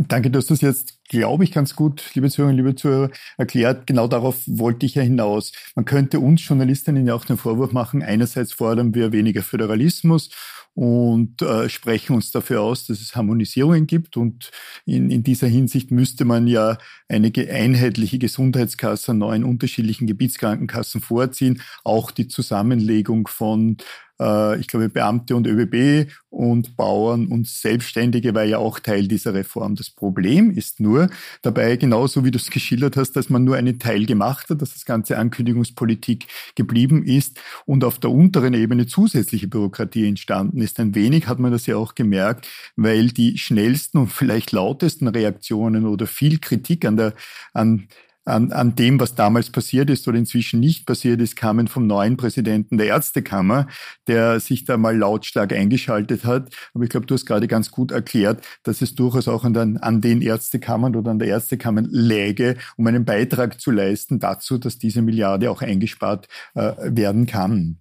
Danke, 0.00 0.30
du 0.30 0.38
hast 0.38 0.48
das 0.52 0.60
jetzt, 0.60 1.04
glaube 1.08 1.42
ich, 1.42 1.50
ganz 1.50 1.74
gut, 1.74 2.12
liebe 2.14 2.30
Zuhörerinnen, 2.30 2.64
liebe 2.64 2.76
Zuhörer, 2.76 3.10
erklärt. 3.36 3.88
Genau 3.88 4.06
darauf 4.06 4.36
wollte 4.46 4.86
ich 4.86 4.94
ja 4.94 5.02
hinaus. 5.02 5.50
Man 5.74 5.86
könnte 5.86 6.20
uns 6.20 6.46
Journalistinnen 6.46 7.04
ja 7.04 7.14
auch 7.14 7.24
den 7.24 7.36
Vorwurf 7.36 7.72
machen, 7.72 8.04
einerseits 8.04 8.52
fordern 8.52 8.94
wir 8.94 9.10
weniger 9.10 9.42
Föderalismus 9.42 10.30
und 10.78 11.42
äh, 11.42 11.68
sprechen 11.68 12.14
uns 12.14 12.30
dafür 12.30 12.60
aus, 12.60 12.86
dass 12.86 13.00
es 13.00 13.16
Harmonisierungen 13.16 13.88
gibt. 13.88 14.16
Und 14.16 14.52
in, 14.86 15.10
in 15.10 15.24
dieser 15.24 15.48
Hinsicht 15.48 15.90
müsste 15.90 16.24
man 16.24 16.46
ja 16.46 16.78
eine 17.08 17.32
einheitliche 17.34 18.20
Gesundheitskasse 18.20 19.10
an 19.10 19.18
neuen 19.18 19.42
unterschiedlichen 19.42 20.06
Gebietskrankenkassen 20.06 21.00
vorziehen, 21.00 21.62
auch 21.82 22.12
die 22.12 22.28
Zusammenlegung 22.28 23.26
von 23.26 23.78
äh, 24.20 24.58
ich 24.58 24.66
glaube, 24.68 24.88
Beamte 24.88 25.36
und 25.36 25.46
ÖBB 25.46 26.10
und 26.30 26.76
Bauern 26.76 27.26
und 27.26 27.46
Selbstständige 27.46 28.34
war 28.34 28.44
ja 28.44 28.58
auch 28.58 28.78
Teil 28.78 29.08
dieser 29.08 29.34
Reform. 29.34 29.76
Das 29.76 29.90
Problem 29.90 30.50
ist 30.50 30.80
nur 30.80 31.08
dabei, 31.42 31.76
genauso 31.76 32.24
wie 32.24 32.30
du 32.30 32.38
es 32.38 32.50
geschildert 32.50 32.96
hast, 32.96 33.12
dass 33.12 33.30
man 33.30 33.44
nur 33.44 33.56
einen 33.56 33.78
Teil 33.78 34.06
gemacht 34.06 34.50
hat, 34.50 34.60
dass 34.60 34.74
das 34.74 34.84
ganze 34.84 35.18
Ankündigungspolitik 35.18 36.26
geblieben 36.54 37.02
ist 37.02 37.40
und 37.64 37.84
auf 37.84 37.98
der 37.98 38.10
unteren 38.10 38.54
Ebene 38.54 38.86
zusätzliche 38.86 39.48
Bürokratie 39.48 40.06
entstanden 40.06 40.60
ist. 40.60 40.78
Ein 40.80 40.94
wenig 40.94 41.28
hat 41.28 41.38
man 41.38 41.52
das 41.52 41.66
ja 41.66 41.76
auch 41.76 41.94
gemerkt, 41.94 42.48
weil 42.76 43.08
die 43.08 43.38
schnellsten 43.38 43.98
und 43.98 44.12
vielleicht 44.12 44.52
lautesten 44.52 45.08
Reaktionen 45.08 45.86
oder 45.86 46.06
viel 46.06 46.38
Kritik 46.38 46.84
an 46.84 46.96
der, 46.96 47.14
an 47.52 47.88
an, 48.28 48.52
an 48.52 48.74
dem, 48.74 49.00
was 49.00 49.14
damals 49.14 49.50
passiert 49.50 49.90
ist 49.90 50.06
oder 50.06 50.18
inzwischen 50.18 50.60
nicht 50.60 50.86
passiert 50.86 51.20
ist, 51.20 51.36
kamen 51.36 51.68
vom 51.68 51.86
neuen 51.86 52.16
Präsidenten 52.16 52.78
der 52.78 52.86
Ärztekammer, 52.86 53.66
der 54.06 54.40
sich 54.40 54.64
da 54.64 54.76
mal 54.76 54.96
lautstark 54.96 55.52
eingeschaltet 55.52 56.24
hat. 56.24 56.50
Aber 56.74 56.84
ich 56.84 56.90
glaube, 56.90 57.06
du 57.06 57.14
hast 57.14 57.26
gerade 57.26 57.48
ganz 57.48 57.70
gut 57.70 57.90
erklärt, 57.90 58.44
dass 58.62 58.82
es 58.82 58.94
durchaus 58.94 59.28
auch 59.28 59.44
an 59.44 59.54
den, 59.54 59.78
an 59.78 60.00
den 60.00 60.22
Ärztekammern 60.22 60.94
oder 60.94 61.10
an 61.10 61.18
der 61.18 61.28
Ärztekammer 61.28 61.82
läge, 61.88 62.56
um 62.76 62.86
einen 62.86 63.04
Beitrag 63.04 63.60
zu 63.60 63.70
leisten 63.70 64.18
dazu, 64.18 64.58
dass 64.58 64.78
diese 64.78 65.02
Milliarde 65.02 65.50
auch 65.50 65.62
eingespart 65.62 66.28
äh, 66.54 66.72
werden 66.78 67.26
kann. 67.26 67.78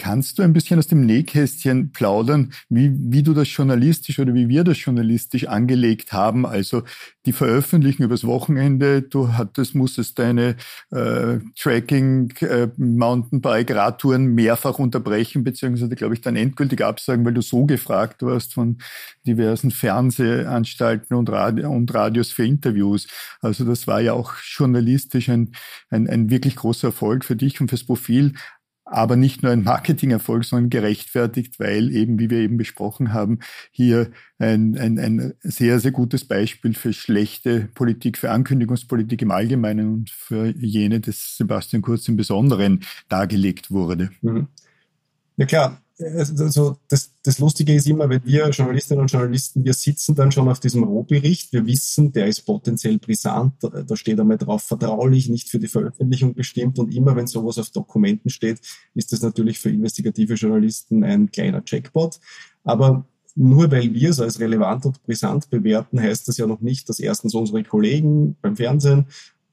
Kannst 0.00 0.38
du 0.38 0.44
ein 0.44 0.52
bisschen 0.52 0.78
aus 0.78 0.86
dem 0.86 1.04
Nähkästchen 1.04 1.90
plaudern, 1.90 2.52
wie, 2.68 2.92
wie 2.94 3.24
du 3.24 3.34
das 3.34 3.54
journalistisch 3.54 4.20
oder 4.20 4.32
wie 4.32 4.48
wir 4.48 4.62
das 4.62 4.80
journalistisch 4.80 5.48
angelegt 5.48 6.12
haben? 6.12 6.46
Also 6.46 6.84
die 7.26 7.32
veröffentlichen 7.32 8.04
übers 8.04 8.22
Wochenende, 8.22 9.02
du 9.02 9.32
hattest, 9.32 9.74
musstest 9.74 10.20
deine 10.20 10.54
äh, 10.92 11.40
Tracking, 11.58 12.32
äh, 12.42 12.68
Mountainbike, 12.76 13.72
Radtouren 13.72 14.26
mehrfach 14.36 14.78
unterbrechen, 14.78 15.42
beziehungsweise, 15.42 15.96
glaube 15.96 16.14
ich, 16.14 16.20
dann 16.20 16.36
endgültig 16.36 16.80
absagen, 16.80 17.26
weil 17.26 17.34
du 17.34 17.42
so 17.42 17.66
gefragt 17.66 18.22
warst 18.22 18.54
von 18.54 18.78
diversen 19.26 19.72
Fernsehanstalten 19.72 21.16
und, 21.16 21.28
Radio, 21.28 21.70
und 21.70 21.92
Radios 21.92 22.30
für 22.30 22.46
Interviews. 22.46 23.08
Also 23.40 23.64
das 23.64 23.88
war 23.88 24.00
ja 24.00 24.12
auch 24.12 24.34
journalistisch 24.42 25.28
ein, 25.28 25.56
ein, 25.90 26.08
ein 26.08 26.30
wirklich 26.30 26.54
großer 26.54 26.88
Erfolg 26.88 27.24
für 27.24 27.34
dich 27.34 27.60
und 27.60 27.68
fürs 27.68 27.82
Profil 27.82 28.34
aber 28.90 29.16
nicht 29.16 29.42
nur 29.42 29.52
ein 29.52 29.62
Marketingerfolg, 29.62 30.44
sondern 30.44 30.70
gerechtfertigt, 30.70 31.60
weil 31.60 31.90
eben, 31.90 32.18
wie 32.18 32.30
wir 32.30 32.38
eben 32.38 32.56
besprochen 32.56 33.12
haben, 33.12 33.40
hier 33.70 34.10
ein, 34.38 34.76
ein, 34.78 34.98
ein 34.98 35.34
sehr, 35.40 35.80
sehr 35.80 35.90
gutes 35.90 36.26
Beispiel 36.26 36.74
für 36.74 36.92
schlechte 36.92 37.68
Politik, 37.74 38.18
für 38.18 38.30
Ankündigungspolitik 38.30 39.22
im 39.22 39.30
Allgemeinen 39.30 39.92
und 39.92 40.10
für 40.10 40.46
jene 40.56 41.00
des 41.00 41.36
Sebastian 41.36 41.82
Kurz 41.82 42.08
im 42.08 42.16
Besonderen 42.16 42.80
dargelegt 43.08 43.70
wurde. 43.70 44.10
Mhm. 44.22 44.48
Ja 45.36 45.46
klar, 45.46 45.80
also 46.00 46.78
das, 46.88 47.12
das 47.22 47.38
Lustige 47.40 47.74
ist 47.74 47.86
immer, 47.88 48.08
wenn 48.08 48.24
wir 48.24 48.48
Journalistinnen 48.50 49.02
und 49.02 49.10
Journalisten, 49.10 49.64
wir 49.64 49.74
sitzen 49.74 50.14
dann 50.14 50.30
schon 50.30 50.48
auf 50.48 50.60
diesem 50.60 50.84
Rohbericht, 50.84 51.52
wir 51.52 51.66
wissen, 51.66 52.12
der 52.12 52.28
ist 52.28 52.42
potenziell 52.42 52.98
brisant, 52.98 53.54
da 53.60 53.96
steht 53.96 54.20
einmal 54.20 54.38
drauf 54.38 54.62
vertraulich, 54.62 55.28
nicht 55.28 55.48
für 55.48 55.58
die 55.58 55.66
Veröffentlichung 55.66 56.34
bestimmt. 56.34 56.78
Und 56.78 56.94
immer 56.94 57.16
wenn 57.16 57.26
sowas 57.26 57.58
auf 57.58 57.70
Dokumenten 57.70 58.30
steht, 58.30 58.60
ist 58.94 59.12
das 59.12 59.22
natürlich 59.22 59.58
für 59.58 59.70
investigative 59.70 60.34
Journalisten 60.34 61.02
ein 61.02 61.30
kleiner 61.32 61.64
Checkpot. 61.64 62.20
Aber 62.62 63.04
nur 63.34 63.70
weil 63.70 63.92
wir 63.92 64.10
es 64.10 64.20
als 64.20 64.40
relevant 64.40 64.86
und 64.86 65.02
brisant 65.02 65.50
bewerten, 65.50 66.00
heißt 66.00 66.28
das 66.28 66.38
ja 66.38 66.46
noch 66.46 66.60
nicht, 66.60 66.88
dass 66.88 67.00
erstens 67.00 67.34
unsere 67.34 67.62
Kollegen 67.64 68.36
beim 68.40 68.56
Fernsehen 68.56 69.06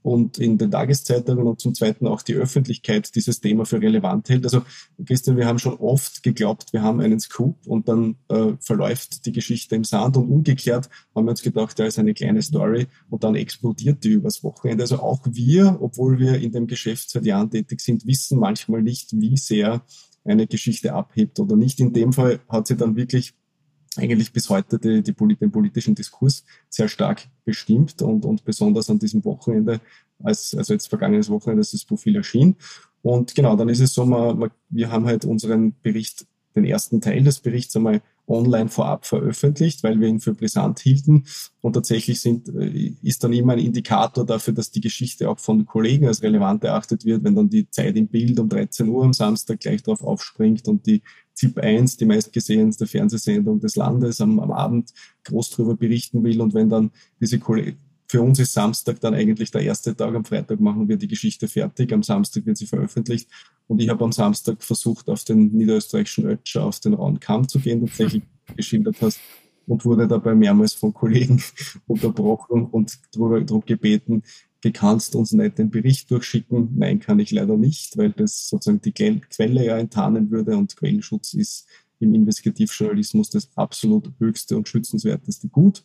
und 0.05 0.37
in 0.37 0.59
den 0.59 0.69
Tageszeitungen 0.69 1.47
und 1.47 1.59
zum 1.59 1.73
Zweiten 1.73 2.05
auch 2.05 2.21
die 2.21 2.35
Öffentlichkeit 2.35 3.15
dieses 3.15 3.41
Thema 3.41 3.65
für 3.65 3.81
relevant 3.81 4.29
hält. 4.29 4.43
Also 4.43 4.61
Christian, 5.03 5.35
wir 5.35 5.47
haben 5.47 5.57
schon 5.57 5.77
oft 5.77 6.21
geglaubt, 6.21 6.73
wir 6.73 6.83
haben 6.83 6.99
einen 6.99 7.19
Scoop 7.19 7.65
und 7.65 7.87
dann 7.87 8.15
äh, 8.29 8.51
verläuft 8.59 9.25
die 9.25 9.31
Geschichte 9.31 9.75
im 9.75 9.83
Sand 9.83 10.15
und 10.15 10.29
umgekehrt 10.29 10.91
haben 11.15 11.25
wir 11.25 11.31
uns 11.31 11.41
gedacht, 11.41 11.79
da 11.79 11.85
ist 11.85 11.97
eine 11.97 12.13
kleine 12.13 12.43
Story 12.43 12.85
und 13.09 13.23
dann 13.23 13.33
explodiert 13.33 14.03
die 14.03 14.09
übers 14.09 14.43
Wochenende. 14.43 14.83
Also 14.83 14.99
auch 14.99 15.21
wir, 15.25 15.79
obwohl 15.81 16.19
wir 16.19 16.35
in 16.39 16.51
dem 16.51 16.67
Geschäft 16.67 17.09
seit 17.09 17.25
Jahren 17.25 17.49
tätig 17.49 17.81
sind, 17.81 18.05
wissen 18.05 18.37
manchmal 18.37 18.83
nicht, 18.83 19.19
wie 19.19 19.37
sehr 19.37 19.81
eine 20.23 20.45
Geschichte 20.45 20.93
abhebt 20.93 21.39
oder 21.39 21.55
nicht. 21.55 21.79
In 21.79 21.93
dem 21.93 22.13
Fall 22.13 22.41
hat 22.47 22.67
sie 22.67 22.77
dann 22.77 22.95
wirklich 22.95 23.33
eigentlich 23.97 24.33
bis 24.33 24.49
heute 24.49 24.79
die, 24.79 25.01
die, 25.01 25.13
den 25.13 25.51
politischen 25.51 25.95
Diskurs 25.95 26.43
sehr 26.69 26.87
stark 26.87 27.27
bestimmt 27.43 28.01
und, 28.01 28.25
und 28.25 28.45
besonders 28.45 28.89
an 28.89 28.99
diesem 28.99 29.23
Wochenende, 29.25 29.81
als, 30.23 30.55
also 30.55 30.73
jetzt 30.73 30.87
vergangenes 30.87 31.29
Wochenende, 31.29 31.61
als 31.61 31.71
das 31.71 31.85
Profil 31.85 32.15
erschien. 32.15 32.55
Und 33.01 33.35
genau, 33.35 33.55
dann 33.55 33.69
ist 33.69 33.81
es 33.81 33.93
so, 33.93 34.05
man, 34.05 34.51
wir 34.69 34.91
haben 34.91 35.05
halt 35.05 35.25
unseren 35.25 35.75
Bericht, 35.81 36.25
den 36.55 36.65
ersten 36.65 37.01
Teil 37.01 37.23
des 37.23 37.39
Berichts 37.39 37.75
einmal 37.75 38.01
online 38.27 38.69
vorab 38.69 39.05
veröffentlicht, 39.05 39.83
weil 39.83 39.99
wir 39.99 40.07
ihn 40.07 40.19
für 40.19 40.33
brisant 40.33 40.79
hielten. 40.79 41.25
Und 41.61 41.73
tatsächlich 41.73 42.21
sind, 42.21 42.49
äh, 42.49 42.95
ist 43.01 43.23
dann 43.23 43.33
immer 43.33 43.53
ein 43.53 43.59
Indikator 43.59 44.25
dafür, 44.25 44.53
dass 44.53 44.71
die 44.71 44.81
Geschichte 44.81 45.29
auch 45.29 45.39
von 45.39 45.65
Kollegen 45.65 46.07
als 46.07 46.23
relevant 46.23 46.63
erachtet 46.63 47.05
wird, 47.05 47.23
wenn 47.23 47.35
dann 47.35 47.49
die 47.49 47.69
Zeit 47.69 47.95
im 47.95 48.07
Bild 48.07 48.39
um 48.39 48.49
13 48.49 48.87
Uhr 48.89 49.03
am 49.03 49.13
Samstag 49.13 49.59
gleich 49.59 49.83
darauf 49.83 50.03
aufspringt 50.03 50.67
und 50.67 50.85
die 50.85 51.01
ZIP 51.35 51.59
1, 51.59 51.97
die 51.97 52.05
meistgesehenste 52.05 52.87
Fernsehsendung 52.87 53.59
des 53.59 53.75
Landes, 53.75 54.21
am, 54.21 54.39
am 54.39 54.51
Abend 54.51 54.93
groß 55.25 55.51
darüber 55.51 55.75
berichten 55.75 56.23
will. 56.23 56.41
Und 56.41 56.53
wenn 56.53 56.69
dann 56.69 56.91
diese 57.19 57.39
Kollegen, 57.39 57.77
für 58.07 58.21
uns 58.21 58.39
ist 58.39 58.53
Samstag 58.53 58.99
dann 58.99 59.13
eigentlich 59.13 59.51
der 59.51 59.61
erste 59.61 59.95
Tag. 59.95 60.13
Am 60.15 60.25
Freitag 60.25 60.59
machen 60.59 60.87
wir 60.87 60.97
die 60.97 61.07
Geschichte 61.07 61.47
fertig. 61.47 61.91
Am 61.91 62.03
Samstag 62.03 62.45
wird 62.45 62.57
sie 62.57 62.67
veröffentlicht. 62.67 63.29
Und 63.67 63.81
ich 63.81 63.89
habe 63.89 64.03
am 64.03 64.11
Samstag 64.11 64.63
versucht, 64.63 65.09
auf 65.09 65.23
den 65.23 65.51
niederösterreichischen 65.51 66.25
Ötscher, 66.25 66.63
auf 66.63 66.79
den 66.79 66.93
rauen 66.93 67.19
Kamm 67.19 67.47
zu 67.47 67.59
gehen, 67.59 67.81
tatsächlich 67.85 68.23
geschildert 68.55 68.97
hast. 69.01 69.19
Und 69.67 69.83
wurde 69.83 70.07
dabei 70.07 70.35
mehrmals 70.35 70.73
von 70.73 70.93
Kollegen 70.93 71.41
unterbrochen 71.87 72.65
und 72.65 72.99
darum 73.15 73.63
gebeten, 73.65 74.21
kannst 74.71 75.15
uns 75.15 75.31
nicht 75.31 75.57
den 75.57 75.69
Bericht 75.69 76.09
durchschicken. 76.09 76.69
Nein, 76.75 76.99
kann 76.99 77.19
ich 77.19 77.31
leider 77.31 77.57
nicht, 77.57 77.97
weil 77.97 78.11
das 78.11 78.49
sozusagen 78.49 78.81
die 78.81 78.91
Quelle 78.91 79.65
ja 79.65 79.77
enttarnen 79.77 80.31
würde 80.31 80.57
und 80.57 80.75
Quellenschutz 80.75 81.33
ist 81.33 81.67
im 81.99 82.13
Investigativjournalismus 82.13 83.29
das 83.29 83.49
absolut 83.55 84.11
höchste 84.19 84.57
und 84.57 84.67
schützenswerteste 84.67 85.47
Gut. 85.49 85.83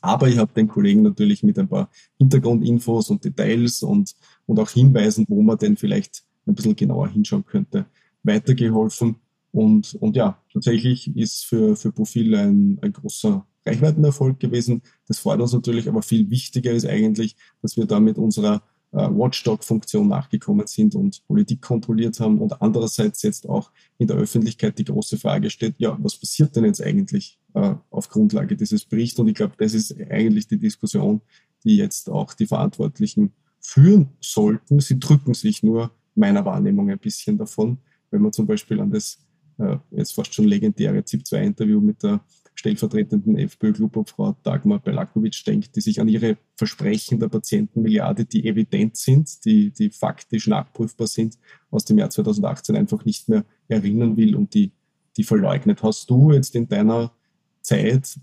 Aber 0.00 0.28
ich 0.28 0.38
habe 0.38 0.52
den 0.52 0.68
Kollegen 0.68 1.02
natürlich 1.02 1.42
mit 1.42 1.58
ein 1.58 1.68
paar 1.68 1.90
Hintergrundinfos 2.18 3.10
und 3.10 3.24
Details 3.24 3.82
und, 3.82 4.14
und 4.46 4.58
auch 4.58 4.70
Hinweisen, 4.70 5.24
wo 5.28 5.42
man 5.42 5.58
denn 5.58 5.76
vielleicht 5.76 6.24
ein 6.46 6.54
bisschen 6.54 6.76
genauer 6.76 7.08
hinschauen 7.08 7.44
könnte, 7.46 7.86
weitergeholfen. 8.22 9.16
Und, 9.52 9.94
und 9.94 10.16
ja, 10.16 10.42
tatsächlich 10.52 11.16
ist 11.16 11.46
für, 11.46 11.76
für 11.76 11.92
Profil 11.92 12.34
ein, 12.34 12.78
ein 12.82 12.92
großer 12.92 13.46
Reichweitenerfolg 13.66 14.38
gewesen. 14.40 14.82
Das 15.08 15.18
freut 15.18 15.40
uns 15.40 15.52
natürlich, 15.52 15.88
aber 15.88 16.02
viel 16.02 16.30
wichtiger 16.30 16.72
ist 16.72 16.86
eigentlich, 16.86 17.36
dass 17.62 17.76
wir 17.76 17.86
da 17.86 18.00
mit 18.00 18.18
unserer 18.18 18.62
äh, 18.92 19.08
Watchdog-Funktion 19.10 20.06
nachgekommen 20.08 20.66
sind 20.66 20.94
und 20.94 21.26
Politik 21.26 21.62
kontrolliert 21.62 22.20
haben 22.20 22.38
und 22.40 22.60
andererseits 22.62 23.22
jetzt 23.22 23.48
auch 23.48 23.70
in 23.98 24.06
der 24.06 24.16
Öffentlichkeit 24.16 24.78
die 24.78 24.84
große 24.84 25.18
Frage 25.18 25.50
steht, 25.50 25.74
ja, 25.78 25.96
was 26.00 26.16
passiert 26.16 26.54
denn 26.54 26.64
jetzt 26.64 26.82
eigentlich 26.82 27.38
äh, 27.54 27.74
auf 27.90 28.08
Grundlage 28.08 28.56
dieses 28.56 28.84
Berichts? 28.84 29.18
Und 29.18 29.28
ich 29.28 29.34
glaube, 29.34 29.54
das 29.58 29.74
ist 29.74 29.96
eigentlich 30.10 30.46
die 30.46 30.58
Diskussion, 30.58 31.20
die 31.64 31.76
jetzt 31.76 32.08
auch 32.08 32.34
die 32.34 32.46
Verantwortlichen 32.46 33.32
führen 33.60 34.10
sollten. 34.20 34.80
Sie 34.80 35.00
drücken 35.00 35.34
sich 35.34 35.62
nur 35.62 35.90
meiner 36.14 36.44
Wahrnehmung 36.44 36.90
ein 36.90 36.98
bisschen 36.98 37.38
davon, 37.38 37.78
wenn 38.10 38.22
man 38.22 38.32
zum 38.32 38.46
Beispiel 38.46 38.80
an 38.80 38.90
das 38.90 39.18
äh, 39.58 39.76
jetzt 39.90 40.14
fast 40.14 40.34
schon 40.34 40.44
legendäre 40.44 41.04
ZIP-2-Interview 41.04 41.80
mit 41.80 42.02
der 42.02 42.20
stellvertretenden 42.54 43.36
FPÖ-Klubobfrau 43.36 44.36
Dagmar 44.42 44.78
Belakovic 44.78 45.44
denkt, 45.44 45.74
die 45.76 45.80
sich 45.80 46.00
an 46.00 46.08
ihre 46.08 46.36
Versprechen 46.56 47.18
der 47.18 47.28
Patientenmilliarde, 47.28 48.24
die 48.24 48.46
evident 48.46 48.96
sind, 48.96 49.44
die, 49.44 49.70
die 49.70 49.90
faktisch 49.90 50.46
nachprüfbar 50.46 51.06
sind, 51.06 51.36
aus 51.70 51.84
dem 51.84 51.98
Jahr 51.98 52.10
2018 52.10 52.76
einfach 52.76 53.04
nicht 53.04 53.28
mehr 53.28 53.44
erinnern 53.68 54.16
will 54.16 54.36
und 54.36 54.54
die, 54.54 54.72
die 55.16 55.24
verleugnet. 55.24 55.82
Hast 55.82 56.08
du 56.10 56.32
jetzt 56.32 56.54
in 56.54 56.68
deiner 56.68 57.12
Zeit, 57.60 58.18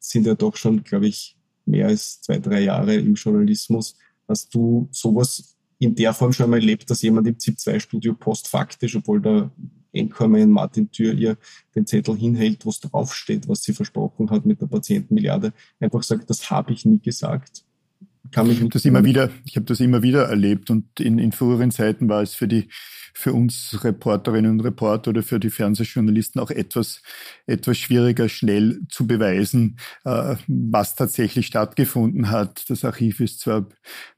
sind 0.00 0.26
ja 0.26 0.34
doch 0.34 0.56
schon, 0.56 0.82
glaube 0.82 1.06
ich, 1.06 1.36
mehr 1.64 1.88
als 1.88 2.20
zwei, 2.22 2.38
drei 2.38 2.60
Jahre 2.60 2.94
im 2.94 3.14
Journalismus, 3.14 3.96
hast 4.26 4.54
du 4.54 4.88
sowas 4.90 5.56
in 5.78 5.94
der 5.94 6.12
Form 6.12 6.32
schon 6.32 6.50
mal 6.50 6.56
erlebt, 6.56 6.90
dass 6.90 7.02
jemand 7.02 7.26
im 7.28 7.38
ZIP-2-Studio 7.38 8.14
postfaktisch, 8.14 8.96
obwohl 8.96 9.20
der 9.20 9.50
Anchorman 9.98 10.50
Martin 10.50 10.90
Thür 10.90 11.14
ihr 11.14 11.36
den 11.74 11.86
Zettel 11.86 12.16
hinhält, 12.16 12.64
wo 12.64 12.70
es 12.70 12.80
draufsteht, 12.80 13.48
was 13.48 13.62
sie 13.62 13.72
versprochen 13.72 14.30
hat 14.30 14.46
mit 14.46 14.60
der 14.60 14.66
Patientenmilliarde, 14.66 15.52
einfach 15.80 16.02
sagt, 16.02 16.30
das 16.30 16.50
habe 16.50 16.72
ich 16.72 16.84
nie 16.84 17.00
gesagt. 17.00 17.64
Kann 18.32 18.48
mich 18.48 18.66
das 18.68 18.84
immer 18.84 19.04
wieder, 19.04 19.30
ich 19.44 19.56
habe 19.56 19.66
das 19.66 19.80
immer 19.80 20.02
wieder 20.02 20.24
erlebt 20.24 20.70
und 20.70 21.00
in, 21.00 21.18
in 21.18 21.32
früheren 21.32 21.70
Zeiten 21.70 22.08
war 22.08 22.22
es 22.22 22.34
für 22.34 22.48
die 22.48 22.68
für 23.18 23.32
uns 23.32 23.80
Reporterinnen 23.82 24.52
und 24.52 24.60
Reporter 24.60 25.10
oder 25.10 25.24
für 25.24 25.40
die 25.40 25.50
Fernsehjournalisten 25.50 26.40
auch 26.40 26.52
etwas, 26.52 27.02
etwas 27.46 27.76
schwieriger, 27.76 28.28
schnell 28.28 28.82
zu 28.88 29.08
beweisen, 29.08 29.76
äh, 30.04 30.36
was 30.46 30.94
tatsächlich 30.94 31.46
stattgefunden 31.46 32.30
hat. 32.30 32.70
Das 32.70 32.84
Archiv 32.84 33.18
ist 33.18 33.40
zwar 33.40 33.66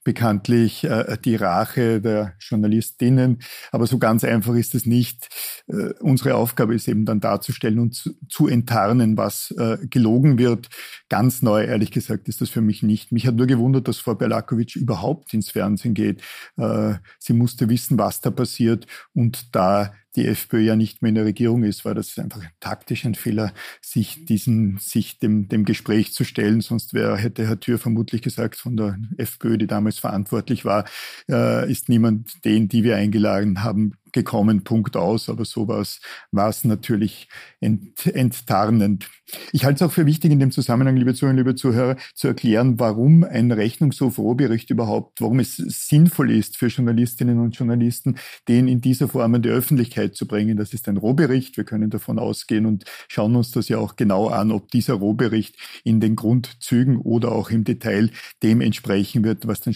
bekanntlich 0.04 0.84
äh, 0.84 1.16
die 1.24 1.36
Rache 1.36 2.02
der 2.02 2.34
Journalistinnen, 2.40 3.38
aber 3.72 3.86
so 3.86 3.98
ganz 3.98 4.22
einfach 4.22 4.54
ist 4.54 4.74
es 4.74 4.84
nicht. 4.84 5.28
Äh, 5.66 5.94
unsere 6.00 6.34
Aufgabe 6.34 6.74
ist 6.74 6.86
eben 6.86 7.06
dann 7.06 7.20
darzustellen 7.20 7.78
und 7.78 7.94
zu, 7.94 8.10
zu 8.28 8.48
enttarnen, 8.48 9.16
was 9.16 9.50
äh, 9.52 9.78
gelogen 9.88 10.38
wird. 10.38 10.68
Ganz 11.08 11.40
neu, 11.40 11.64
ehrlich 11.64 11.90
gesagt, 11.90 12.28
ist 12.28 12.42
das 12.42 12.50
für 12.50 12.60
mich 12.60 12.82
nicht. 12.82 13.12
Mich 13.12 13.26
hat 13.26 13.36
nur 13.36 13.46
gewundert, 13.46 13.88
dass 13.88 13.98
Frau 14.00 14.14
Belakovic 14.14 14.76
überhaupt 14.76 15.32
ins 15.34 15.50
Fernsehen 15.50 15.94
geht. 15.94 16.22
Äh, 16.56 16.94
sie 17.18 17.32
musste 17.32 17.68
wissen, 17.68 17.98
was 17.98 18.20
da 18.20 18.30
passiert 18.30 18.86
und 19.14 19.54
da 19.54 19.92
die 20.16 20.26
FPÖ 20.26 20.60
ja 20.60 20.76
nicht 20.76 21.02
mehr 21.02 21.10
in 21.10 21.14
der 21.14 21.24
Regierung 21.24 21.62
ist, 21.62 21.84
war 21.84 21.94
das 21.94 22.18
einfach 22.18 22.42
taktisch 22.58 23.04
ein 23.04 23.14
Fehler, 23.14 23.52
sich 23.80 24.24
diesen, 24.24 24.78
sich 24.78 25.18
dem, 25.18 25.48
dem 25.48 25.64
Gespräch 25.64 26.12
zu 26.12 26.24
stellen. 26.24 26.60
Sonst 26.60 26.94
wäre, 26.94 27.16
hätte 27.16 27.46
Herr 27.46 27.60
Thür 27.60 27.78
vermutlich 27.78 28.22
gesagt, 28.22 28.56
von 28.56 28.76
der 28.76 28.98
FPÖ, 29.18 29.58
die 29.58 29.66
damals 29.66 29.98
verantwortlich 29.98 30.64
war, 30.64 30.84
äh, 31.28 31.70
ist 31.70 31.88
niemand 31.88 32.44
den, 32.44 32.68
die 32.68 32.82
wir 32.84 32.96
eingeladen 32.96 33.62
haben, 33.62 33.94
gekommen, 34.12 34.64
Punkt 34.64 34.96
aus. 34.96 35.28
Aber 35.28 35.44
sowas 35.44 36.00
war 36.30 36.48
es 36.48 36.64
natürlich 36.64 37.28
ent, 37.60 38.06
enttarnend. 38.06 39.08
Ich 39.52 39.64
halte 39.64 39.84
es 39.84 39.88
auch 39.88 39.92
für 39.92 40.06
wichtig, 40.06 40.32
in 40.32 40.40
dem 40.40 40.50
Zusammenhang, 40.50 40.96
liebe 40.96 41.14
Zuhörer, 41.14 41.36
liebe 41.36 41.54
Zuhörer, 41.54 41.96
zu 42.14 42.28
erklären, 42.28 42.80
warum 42.80 43.24
ein 43.24 43.52
Rechnungshof-Rohbericht 43.52 44.70
überhaupt, 44.70 45.20
warum 45.20 45.38
es 45.38 45.56
sinnvoll 45.56 46.32
ist 46.32 46.56
für 46.56 46.66
Journalistinnen 46.66 47.38
und 47.38 47.56
Journalisten, 47.56 48.16
den 48.48 48.66
in 48.68 48.80
dieser 48.80 49.08
Form 49.08 49.34
an 49.34 49.42
die 49.42 49.48
Öffentlichkeit 49.48 49.99
zu 50.08 50.26
bringen. 50.26 50.56
Das 50.56 50.72
ist 50.72 50.88
ein 50.88 50.96
Rohbericht. 50.96 51.56
Wir 51.56 51.64
können 51.64 51.90
davon 51.90 52.18
ausgehen 52.18 52.66
und 52.66 52.84
schauen 53.08 53.36
uns 53.36 53.50
das 53.50 53.68
ja 53.68 53.78
auch 53.78 53.96
genau 53.96 54.28
an, 54.28 54.50
ob 54.50 54.70
dieser 54.70 54.94
Rohbericht 54.94 55.56
in 55.84 56.00
den 56.00 56.16
Grundzügen 56.16 56.98
oder 56.98 57.32
auch 57.32 57.50
im 57.50 57.64
Detail 57.64 58.10
dem 58.42 58.60
entsprechen 58.60 59.24
wird, 59.24 59.46
was 59.46 59.60
dann 59.60 59.74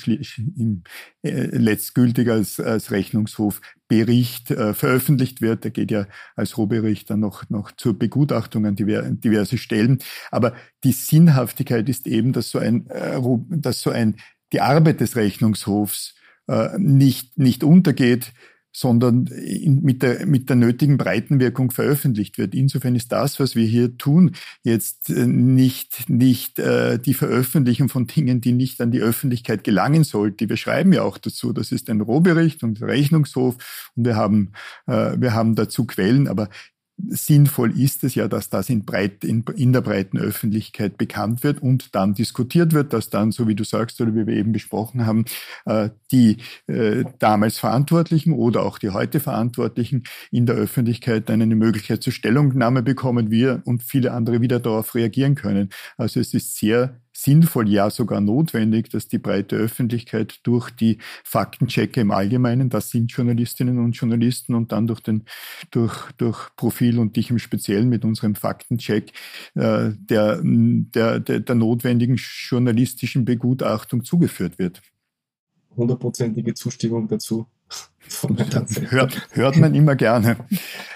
im, 0.57 0.83
äh, 1.23 1.47
letztgültig 1.57 2.31
als, 2.31 2.61
als 2.61 2.91
Rechnungshof 2.91 3.61
Bericht 3.89 4.51
äh, 4.51 4.75
veröffentlicht 4.75 5.41
wird. 5.41 5.65
Der 5.65 5.71
geht 5.71 5.91
ja 5.91 6.07
als 6.37 6.57
Rohbericht 6.57 7.11
dann 7.11 7.21
noch, 7.21 7.49
noch 7.51 7.73
zur 7.73 7.99
Begutachtung 7.99 8.67
an 8.67 8.77
diverse 8.77 9.59
Stellen. 9.59 9.99
Aber 10.31 10.55
die 10.83 10.93
Sinnhaftigkeit 10.93 11.89
ist 11.89 12.07
eben, 12.07 12.33
dass 12.33 12.51
so 12.51 12.59
ein, 12.59 12.89
äh, 12.89 13.21
dass 13.51 13.81
so 13.81 13.91
ein, 13.91 14.17
die 14.53 14.61
Arbeit 14.61 15.01
des 15.01 15.17
Rechnungshofs 15.17 16.15
äh, 16.49 16.79
nicht, 16.79 17.39
nicht 17.39 17.65
untergeht, 17.65 18.33
sondern 18.77 19.27
in, 19.29 19.83
mit, 19.83 20.03
der, 20.03 20.27
mit 20.27 20.49
der 20.49 20.57
nötigen 20.57 20.99
Breitenwirkung 20.99 21.71
veröffentlicht 21.71 22.39
wird. 22.39 22.55
Insofern 22.55 22.97
ist 22.97 23.13
das, 23.13 23.39
was 23.39 23.55
wir 23.55 23.65
hier 23.67 23.97
tun, 23.97 24.33
jetzt 24.65 25.11
äh, 25.11 25.27
nicht, 25.27 26.11
nicht 26.11 26.59
äh, 26.59 26.99
die 26.99 27.15
Veröffentlichung 27.15 27.89
von 27.89 28.09
Dingen, 28.09 28.41
die 28.41 28.53
nicht 28.53 28.81
an 28.81 28.91
die 28.91 29.01
Öffentlichkeit 29.01 29.63
gelangen 29.63 30.03
sollten. 30.03 30.49
Wir 30.49 30.57
schreiben 30.57 30.93
ja 30.93 31.03
auch 31.03 31.19
dazu, 31.19 31.53
das 31.53 31.71
ist 31.71 31.89
ein 31.89 32.01
Rohbericht 32.01 32.65
und 32.65 32.83
Rechnungshof 32.83 33.91
und 33.95 34.07
wir 34.07 34.17
haben, 34.17 34.51
äh, 34.89 35.15
wir 35.19 35.35
haben 35.35 35.55
dazu 35.55 35.87
Quellen, 35.87 36.27
aber 36.27 36.49
sinnvoll 36.97 37.79
ist 37.79 38.05
es 38.05 38.15
ja, 38.15 38.29
dass 38.29 38.51
das 38.51 38.71
in, 38.71 38.85
breit, 38.85 39.25
in, 39.25 39.45
in, 39.57 39.73
der 39.73 39.81
breiten 39.81 40.19
Öffentlichkeit 40.19 40.97
bekannt 40.97 41.43
wird 41.43 41.61
und 41.61 41.95
dann 41.95 42.15
diskutiert 42.15 42.73
wird, 42.73 42.93
dass 42.93 43.11
dann, 43.11 43.33
so 43.33 43.49
wie 43.49 43.55
du 43.55 43.65
sagst 43.65 44.01
oder 44.01 44.15
wie 44.15 44.27
wir 44.27 44.35
eben 44.35 44.53
besprochen 44.53 45.05
haben, 45.05 45.25
äh, 45.67 45.91
die 46.13 46.39
äh, 46.67 47.05
damals 47.19 47.59
Verantwortlichen 47.59 48.33
oder 48.33 48.65
auch 48.65 48.79
die 48.79 48.91
heute 48.91 49.21
Verantwortlichen 49.21 50.05
in 50.31 50.47
der 50.47 50.57
Öffentlichkeit 50.57 51.29
dann 51.29 51.43
eine 51.43 51.57
Möglichkeit 51.57 52.03
zur 52.03 52.13
Stellungnahme 52.13 52.83
bekommen, 52.83 53.31
wir 53.31 53.63
und 53.65 53.83
viele 53.83 54.13
andere 54.13 54.41
wieder 54.41 54.61
darauf 54.61 54.95
reagieren 54.95 55.35
können. 55.35 55.71
Also 55.97 56.21
es 56.21 56.33
ist 56.33 56.57
sehr 56.57 57.01
sinnvoll, 57.25 57.69
ja 57.69 57.91
sogar 57.91 58.21
notwendig, 58.21 58.91
dass 58.91 59.09
die 59.09 59.19
breite 59.19 59.57
Öffentlichkeit 59.57 60.41
durch 60.45 60.71
die 60.71 60.99
Faktenchecke 61.25 62.01
im 62.01 62.11
Allgemeinen, 62.11 62.69
das 62.69 62.91
sind 62.91 63.11
Journalistinnen 63.11 63.79
und 63.79 63.93
Journalisten 63.93 64.55
und 64.55 64.73
dann 64.73 64.87
durch 64.87 65.01
den 65.01 65.25
durch 65.71 66.13
durch 66.19 66.55
Profil 66.57 66.99
und 66.99 67.17
dich 67.17 67.31
im 67.31 67.39
Speziellen 67.39 67.89
mit 67.89 68.05
unserem 68.05 68.35
Faktencheck 68.35 69.13
äh, 69.55 69.91
der, 69.97 70.41
der, 70.43 71.21
der 71.21 71.41
der 71.41 71.55
notwendigen 71.55 72.17
journalistischen 72.17 73.25
Begutachtung 73.25 74.05
zugeführt 74.05 74.59
wird. 74.59 74.83
Hundertprozentige 75.77 76.55
Zustimmung 76.55 77.09
dazu. 77.09 77.47
Hört, 78.91 79.29
hört 79.33 79.57
man 79.57 79.75
immer 79.75 79.97
gerne. 79.97 80.37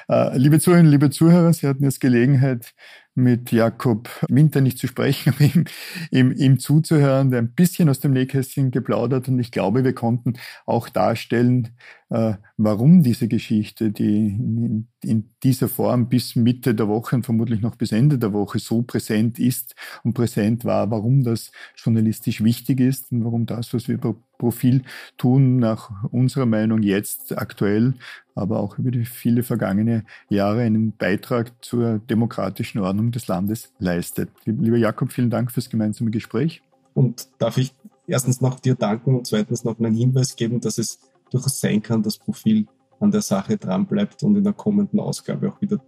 Äh, 0.09 0.37
liebe 0.37 0.61
Zuhörerinnen, 0.61 0.93
liebe 0.93 1.11
Zuhörer, 1.11 1.53
Sie 1.53 1.67
hatten 1.67 1.83
jetzt 1.83 2.01
Gelegenheit, 2.01 2.75
mit 3.19 3.53
Jakob 3.53 4.09
Winter 4.29 4.61
nicht 4.61 4.79
zu 4.79 4.87
sprechen, 4.87 5.33
aber 5.35 5.45
ihm, 5.45 5.65
ihm, 6.11 6.33
ihm 6.33 6.59
zuzuhören, 6.59 7.31
der 7.31 7.41
ein 7.41 7.53
bisschen 7.53 7.89
aus 7.89 8.01
dem 8.01 8.13
Nähkästchen 8.13 8.71
geplaudert. 8.71 9.29
Und 9.29 9.39
ich 9.41 9.51
glaube, 9.51 9.85
wir 9.85 9.95
konnten 9.95 10.35
auch 10.67 10.89
darstellen, 10.89 11.77
warum 12.11 13.03
diese 13.03 13.29
Geschichte, 13.29 13.91
die 13.91 14.29
in, 14.29 14.89
in, 15.03 15.31
dieser 15.43 15.69
Form 15.69 16.09
bis 16.09 16.37
Mitte 16.37 16.75
der 16.75 16.89
Woche 16.89 17.17
und 17.17 17.25
vermutlich 17.25 17.61
noch 17.61 17.77
bis 17.77 17.93
Ende 17.93 18.19
der 18.19 18.33
Woche 18.33 18.59
so 18.59 18.83
präsent 18.83 19.39
ist 19.39 19.75
und 20.05 20.15
präsent 20.15 20.65
war, 20.65 20.91
warum 20.91 21.23
das 21.23 21.53
journalistisch 21.77 22.43
wichtig 22.43 22.81
ist 22.81 23.13
und 23.13 23.25
warum 23.25 23.45
das, 23.45 23.75
was 23.75 23.89
wir 23.89 23.97
über 23.97 24.17
Profil 24.39 24.83
tun, 25.19 25.59
nach 25.59 25.91
unserer 26.11 26.47
Meinung 26.47 26.83
jetzt 26.83 27.37
aktuell, 27.37 27.95
aber 28.35 28.61
auch 28.61 28.79
über 28.79 28.91
die 28.91 29.05
viele 29.05 29.43
vergangene 29.43 30.05
Jahre 30.31 30.63
einen 30.63 30.97
Beitrag 30.97 31.53
zur 31.63 31.99
demokratischen 31.99 32.79
Ordnung 32.79 33.11
des 33.11 33.27
Landes 33.27 33.73
leistet. 33.79 34.31
Lieber 34.47 34.79
Jakob, 34.79 35.13
vielen 35.13 35.31
Dank 35.31 35.53
fürs 35.53 35.69
gemeinsame 35.69 36.11
Gespräch. 36.11 36.63
Und 36.95 37.29
darf 37.39 37.59
ich 37.59 37.75
erstens 38.07 38.41
noch 38.41 38.61
dir 38.61 38.75
danken 38.75 39.15
und 39.15 39.27
zweitens 39.27 39.63
noch 39.65 39.79
einen 39.79 39.95
Hinweis 39.95 40.37
geben, 40.37 40.61
dass 40.61 40.79
es 40.79 40.99
durchaus 41.31 41.61
sein 41.61 41.83
kann, 41.83 42.03
dass 42.03 42.19
Profil 42.19 42.67
an 43.01 43.11
der 43.11 43.23
Sache 43.23 43.57
dranbleibt 43.57 44.23
und 44.23 44.37
in 44.37 44.45
der 44.45 44.53
kommenden 44.53 45.01
Ausgabe 45.01 45.53
auch 45.53 45.61
wieder 45.61 45.81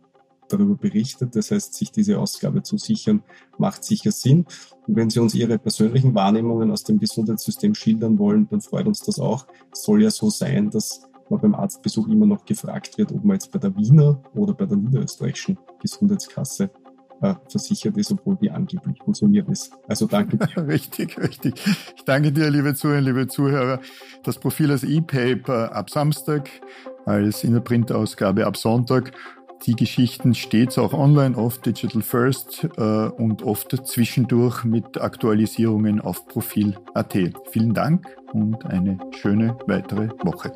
darüber 0.48 0.74
berichtet. 0.74 1.36
Das 1.36 1.50
heißt, 1.50 1.74
sich 1.74 1.92
diese 1.92 2.18
Ausgabe 2.18 2.62
zu 2.62 2.76
sichern, 2.76 3.22
macht 3.58 3.84
sicher 3.84 4.12
Sinn. 4.12 4.46
Und 4.86 4.96
wenn 4.96 5.10
Sie 5.10 5.20
uns 5.20 5.34
Ihre 5.34 5.58
persönlichen 5.58 6.14
Wahrnehmungen 6.14 6.70
aus 6.70 6.84
dem 6.84 6.98
Gesundheitssystem 6.98 7.74
schildern 7.74 8.18
wollen, 8.18 8.48
dann 8.48 8.60
freut 8.60 8.86
uns 8.86 9.00
das 9.00 9.18
auch. 9.18 9.46
Es 9.72 9.82
soll 9.82 10.02
ja 10.02 10.10
so 10.10 10.30
sein, 10.30 10.70
dass 10.70 11.02
man 11.28 11.40
beim 11.40 11.54
Arztbesuch 11.54 12.08
immer 12.08 12.26
noch 12.26 12.44
gefragt 12.44 12.98
wird, 12.98 13.12
ob 13.12 13.24
man 13.24 13.34
jetzt 13.34 13.52
bei 13.52 13.58
der 13.58 13.74
Wiener 13.76 14.20
oder 14.34 14.52
bei 14.52 14.66
der 14.66 14.76
niederösterreichischen 14.76 15.58
Gesundheitskasse 15.80 16.70
äh, 17.20 17.34
versichert 17.48 17.96
ist, 17.96 18.12
obwohl 18.12 18.36
die 18.36 18.50
angeblich 18.50 18.98
fusioniert 19.04 19.48
ist. 19.48 19.72
Also 19.88 20.06
danke 20.06 20.36
dir. 20.36 20.48
richtig, 20.66 21.18
richtig. 21.18 21.54
Ich 21.96 22.04
danke 22.04 22.32
dir, 22.32 22.50
liebe 22.50 22.74
Zuhörer, 22.74 23.00
liebe 23.00 23.28
Zuhörer. 23.28 23.80
Das 24.22 24.38
Profil 24.38 24.70
als 24.70 24.84
E-Paper 24.84 25.74
ab 25.74 25.90
Samstag, 25.90 26.48
als 27.04 27.44
in 27.44 27.52
der 27.52 27.60
Printausgabe 27.60 28.46
ab 28.46 28.56
Sonntag. 28.56 29.12
Die 29.66 29.76
Geschichten 29.76 30.34
stets 30.34 30.78
auch 30.78 30.94
online 30.94 31.36
auf 31.36 31.58
Digital 31.58 32.00
First 32.00 32.66
äh, 32.78 32.80
und 32.80 33.42
oft 33.42 33.76
zwischendurch 33.86 34.64
mit 34.64 34.98
Aktualisierungen 34.98 36.00
auf 36.00 36.26
Profil.at. 36.26 37.18
Vielen 37.50 37.74
Dank 37.74 38.06
und 38.32 38.64
eine 38.64 38.98
schöne 39.10 39.58
weitere 39.66 40.08
Woche. 40.22 40.52